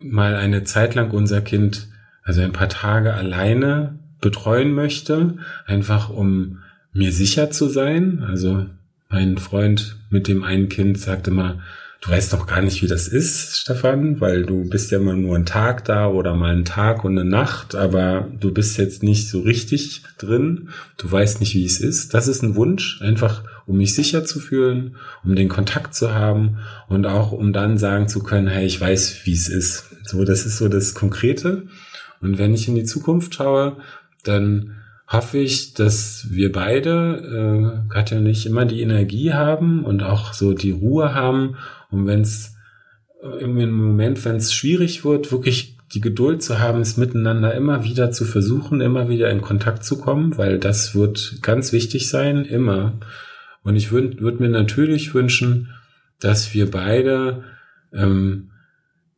mal 0.00 0.36
eine 0.36 0.64
Zeit 0.64 0.94
lang 0.94 1.10
unser 1.10 1.40
Kind, 1.40 1.88
also 2.22 2.40
ein 2.40 2.52
paar 2.52 2.68
Tage 2.68 3.14
alleine 3.14 3.98
betreuen 4.20 4.72
möchte, 4.72 5.38
einfach 5.66 6.08
um 6.08 6.62
mir 6.96 7.12
sicher 7.12 7.50
zu 7.50 7.68
sein. 7.68 8.24
Also 8.26 8.66
mein 9.08 9.38
Freund 9.38 9.96
mit 10.10 10.28
dem 10.28 10.42
einen 10.42 10.68
Kind 10.68 10.98
sagte 10.98 11.30
mal, 11.30 11.60
du 12.00 12.10
weißt 12.10 12.32
doch 12.32 12.46
gar 12.46 12.60
nicht, 12.60 12.82
wie 12.82 12.86
das 12.86 13.08
ist, 13.08 13.56
Stefan, 13.56 14.20
weil 14.20 14.44
du 14.44 14.68
bist 14.68 14.90
ja 14.90 14.98
immer 14.98 15.14
nur 15.14 15.34
einen 15.34 15.46
Tag 15.46 15.84
da 15.84 16.08
oder 16.08 16.34
mal 16.34 16.52
einen 16.52 16.64
Tag 16.64 17.04
und 17.04 17.18
eine 17.18 17.28
Nacht, 17.28 17.74
aber 17.74 18.28
du 18.38 18.52
bist 18.52 18.78
jetzt 18.78 19.02
nicht 19.02 19.28
so 19.28 19.40
richtig 19.40 20.02
drin. 20.18 20.68
Du 20.98 21.10
weißt 21.10 21.40
nicht, 21.40 21.54
wie 21.54 21.64
es 21.64 21.80
ist. 21.80 22.14
Das 22.14 22.28
ist 22.28 22.42
ein 22.42 22.54
Wunsch, 22.54 23.00
einfach 23.02 23.44
um 23.66 23.78
mich 23.78 23.94
sicher 23.94 24.24
zu 24.24 24.38
fühlen, 24.38 24.96
um 25.24 25.34
den 25.34 25.48
Kontakt 25.48 25.94
zu 25.94 26.14
haben 26.14 26.58
und 26.88 27.06
auch 27.06 27.32
um 27.32 27.52
dann 27.52 27.78
sagen 27.78 28.08
zu 28.08 28.22
können, 28.22 28.46
hey, 28.46 28.66
ich 28.66 28.80
weiß, 28.80 29.22
wie 29.24 29.32
es 29.32 29.48
ist. 29.48 29.84
So, 30.04 30.24
das 30.24 30.46
ist 30.46 30.58
so 30.58 30.68
das 30.68 30.94
Konkrete. 30.94 31.64
Und 32.20 32.38
wenn 32.38 32.54
ich 32.54 32.68
in 32.68 32.76
die 32.76 32.84
Zukunft 32.84 33.34
schaue, 33.34 33.76
dann 34.22 34.76
hoffe 35.08 35.38
ich, 35.38 35.74
dass 35.74 36.26
wir 36.30 36.50
beide, 36.52 37.84
äh, 37.86 37.88
Katja 37.92 38.18
und 38.18 38.26
ich, 38.26 38.46
immer 38.46 38.64
die 38.64 38.82
Energie 38.82 39.32
haben 39.32 39.84
und 39.84 40.02
auch 40.02 40.32
so 40.32 40.52
die 40.52 40.72
Ruhe 40.72 41.14
haben, 41.14 41.56
um 41.90 42.06
wenn 42.06 42.22
es 42.22 42.56
irgendwie 43.22 43.62
im 43.62 43.72
Moment, 43.72 44.24
wenn 44.24 44.36
es 44.36 44.52
schwierig 44.52 45.04
wird, 45.04 45.32
wirklich 45.32 45.76
die 45.94 46.00
Geduld 46.00 46.42
zu 46.42 46.58
haben, 46.58 46.80
es 46.80 46.96
miteinander 46.96 47.54
immer 47.54 47.84
wieder 47.84 48.10
zu 48.10 48.24
versuchen, 48.24 48.80
immer 48.80 49.08
wieder 49.08 49.30
in 49.30 49.40
Kontakt 49.40 49.84
zu 49.84 49.98
kommen, 49.98 50.36
weil 50.36 50.58
das 50.58 50.94
wird 50.94 51.38
ganz 51.42 51.72
wichtig 51.72 52.08
sein, 52.08 52.44
immer. 52.44 52.98
Und 53.62 53.76
ich 53.76 53.92
würde 53.92 54.20
würd 54.20 54.40
mir 54.40 54.48
natürlich 54.48 55.14
wünschen, 55.14 55.72
dass 56.18 56.54
wir 56.54 56.70
beide 56.70 57.44
ähm, 57.92 58.50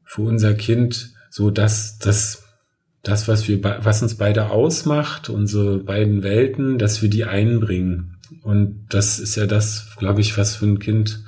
für 0.04 0.22
unser 0.22 0.54
Kind 0.54 1.12
so 1.30 1.50
das, 1.50 1.98
das 1.98 2.47
das, 3.02 3.28
was 3.28 3.48
wir, 3.48 3.62
was 3.62 4.02
uns 4.02 4.16
beide 4.16 4.50
ausmacht, 4.50 5.28
unsere 5.28 5.78
beiden 5.78 6.22
Welten, 6.22 6.78
dass 6.78 7.00
wir 7.02 7.08
die 7.08 7.24
einbringen. 7.24 8.16
Und 8.42 8.86
das 8.88 9.18
ist 9.18 9.36
ja 9.36 9.46
das, 9.46 9.96
glaube 9.98 10.20
ich, 10.20 10.36
was 10.36 10.56
für 10.56 10.66
ein 10.66 10.78
Kind 10.78 11.22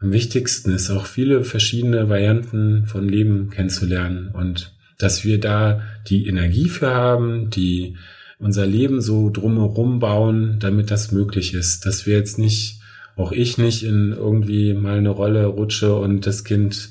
am 0.00 0.12
wichtigsten 0.12 0.70
ist, 0.70 0.90
auch 0.90 1.06
viele 1.06 1.44
verschiedene 1.44 2.08
Varianten 2.08 2.86
von 2.86 3.08
Leben 3.08 3.50
kennenzulernen 3.50 4.28
und 4.32 4.72
dass 4.96 5.24
wir 5.24 5.40
da 5.40 5.82
die 6.08 6.26
Energie 6.26 6.68
für 6.68 6.90
haben, 6.90 7.50
die 7.50 7.96
unser 8.38 8.66
Leben 8.66 9.00
so 9.00 9.30
drumherum 9.30 9.98
bauen, 9.98 10.58
damit 10.60 10.90
das 10.90 11.12
möglich 11.12 11.54
ist, 11.54 11.86
dass 11.86 12.06
wir 12.06 12.16
jetzt 12.16 12.38
nicht, 12.38 12.80
auch 13.16 13.32
ich 13.32 13.58
nicht 13.58 13.84
in 13.84 14.12
irgendwie 14.12 14.74
mal 14.74 14.98
eine 14.98 15.10
Rolle 15.10 15.46
rutsche 15.46 15.94
und 15.94 16.26
das 16.26 16.44
Kind 16.44 16.90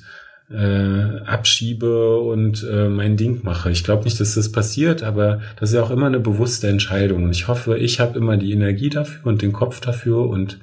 äh, 0.50 1.20
abschiebe 1.26 2.20
und 2.20 2.66
äh, 2.70 2.88
mein 2.88 3.18
Ding 3.18 3.42
mache. 3.44 3.70
Ich 3.70 3.84
glaube 3.84 4.06
nicht, 4.06 4.20
dass 4.20 4.36
das 4.36 4.52
passiert, 4.52 5.04
aber 5.04 5.42
das 5.60 5.70
ist 5.70 5.76
ja 5.76 5.84
auch 5.84 5.92
immer 5.92 6.08
eine 6.08 6.20
bewusste 6.20 6.68
Entscheidung. 6.68 7.24
Und 7.24 7.32
ich 7.32 7.48
hoffe, 7.48 7.78
ich 7.78 8.00
habe 8.00 8.18
immer 8.18 8.38
die 8.38 8.52
Energie 8.54 8.90
dafür 8.90 9.26
und 9.26 9.42
den 9.42 9.54
Kopf 9.54 9.82
dafür 9.82 10.30
und 10.30 10.60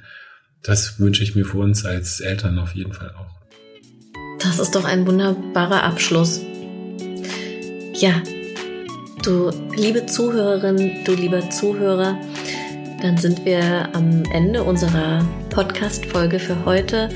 das 0.62 0.98
wünsche 0.98 1.22
ich 1.22 1.34
mir 1.34 1.44
für 1.44 1.58
uns 1.58 1.84
als 1.84 2.20
Eltern 2.20 2.58
auf 2.58 2.74
jeden 2.74 2.92
Fall 2.92 3.10
auch. 3.10 3.34
Das 4.40 4.58
ist 4.58 4.74
doch 4.74 4.84
ein 4.84 5.06
wunderbarer 5.06 5.82
Abschluss. 5.82 6.40
Ja, 7.94 8.22
du 9.22 9.50
liebe 9.76 10.06
Zuhörerin, 10.06 11.04
du 11.04 11.12
lieber 11.12 11.50
Zuhörer, 11.50 12.18
dann 13.02 13.18
sind 13.18 13.44
wir 13.44 13.94
am 13.94 14.22
Ende 14.32 14.62
unserer 14.62 15.26
Podcast-Folge 15.50 16.38
für 16.38 16.64
heute. 16.64 17.10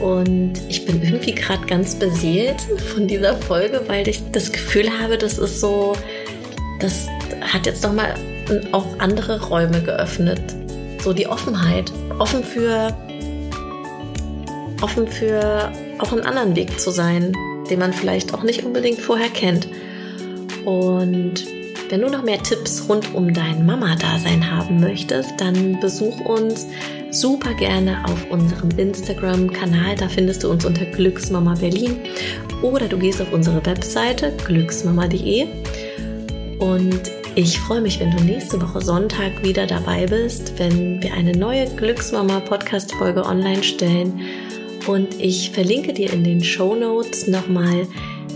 Und 0.00 0.54
ich 0.68 0.84
bin 0.84 1.02
irgendwie 1.02 1.34
gerade 1.34 1.66
ganz 1.66 1.94
beseelt 1.94 2.60
von 2.92 3.06
dieser 3.06 3.36
Folge, 3.36 3.82
weil 3.86 4.06
ich 4.08 4.22
das 4.32 4.52
Gefühl 4.52 4.90
habe, 5.00 5.18
das 5.18 5.38
ist 5.38 5.60
so, 5.60 5.96
das 6.80 7.06
hat 7.40 7.66
jetzt 7.66 7.82
nochmal 7.82 8.14
auch 8.72 8.86
andere 8.98 9.42
Räume 9.48 9.82
geöffnet. 9.82 10.40
So 11.02 11.12
die 11.12 11.26
Offenheit. 11.26 11.92
Offen 12.18 12.42
für, 12.42 12.96
offen 14.80 15.06
für 15.06 15.72
auch 15.98 16.12
einen 16.12 16.22
anderen 16.22 16.56
Weg 16.56 16.80
zu 16.80 16.90
sein, 16.90 17.32
den 17.70 17.78
man 17.78 17.92
vielleicht 17.92 18.34
auch 18.34 18.42
nicht 18.42 18.64
unbedingt 18.64 19.00
vorher 19.00 19.28
kennt. 19.28 19.68
Und 20.64 21.44
wenn 21.88 22.00
du 22.00 22.08
noch 22.08 22.22
mehr 22.22 22.42
Tipps 22.42 22.84
rund 22.88 23.14
um 23.14 23.32
dein 23.32 23.64
Mama-Dasein 23.64 24.50
haben 24.50 24.80
möchtest, 24.80 25.40
dann 25.40 25.78
besuch 25.80 26.20
uns 26.20 26.66
super 27.20 27.54
gerne 27.54 28.04
auf 28.04 28.30
unserem 28.30 28.70
Instagram-Kanal. 28.76 29.96
Da 29.96 30.08
findest 30.08 30.44
du 30.44 30.50
uns 30.50 30.64
unter 30.64 30.84
Glücksmama 30.84 31.54
Berlin 31.54 31.96
oder 32.62 32.88
du 32.88 32.98
gehst 32.98 33.22
auf 33.22 33.32
unsere 33.32 33.64
Webseite 33.64 34.32
glücksmama.de. 34.44 35.46
Und 36.58 37.00
ich 37.34 37.58
freue 37.58 37.80
mich, 37.80 38.00
wenn 38.00 38.10
du 38.10 38.22
nächste 38.22 38.60
Woche 38.60 38.82
Sonntag 38.82 39.42
wieder 39.42 39.66
dabei 39.66 40.06
bist, 40.06 40.58
wenn 40.58 41.02
wir 41.02 41.14
eine 41.14 41.32
neue 41.32 41.66
Glücksmama 41.66 42.40
Podcast-Folge 42.40 43.24
online 43.24 43.62
stellen. 43.62 44.20
Und 44.86 45.20
ich 45.20 45.50
verlinke 45.50 45.92
dir 45.92 46.12
in 46.12 46.22
den 46.22 46.44
Show 46.44 46.74
Notes 46.74 47.26
nochmal 47.26 47.86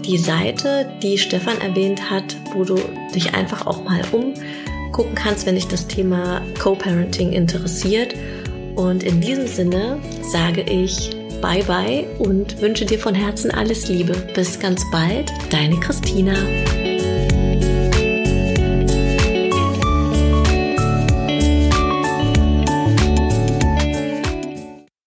die 0.05 0.19
Seite, 0.19 0.91
die 1.03 1.19
Stefan 1.19 1.61
erwähnt 1.61 2.11
hat, 2.11 2.37
wo 2.55 2.65
du 2.65 2.77
dich 3.15 3.35
einfach 3.35 3.67
auch 3.67 3.85
mal 3.85 4.01
umgucken 4.11 5.15
kannst, 5.15 5.45
wenn 5.47 5.55
dich 5.55 5.69
das 5.69 5.87
Thema 5.87 6.41
Co-Parenting 6.59 7.33
interessiert. 7.33 8.15
Und 8.77 9.03
in 9.03 9.21
diesem 9.21 9.47
Sinne 9.47 9.99
sage 10.23 10.63
ich 10.63 11.11
Bye 11.41 11.65
bye 11.65 12.05
und 12.19 12.61
wünsche 12.61 12.85
dir 12.85 12.99
von 12.99 13.15
Herzen 13.15 13.51
alles 13.51 13.89
Liebe. 13.89 14.13
Bis 14.35 14.61
ganz 14.61 14.83
bald, 14.93 15.33
deine 15.51 15.81
Christina. 15.81 16.35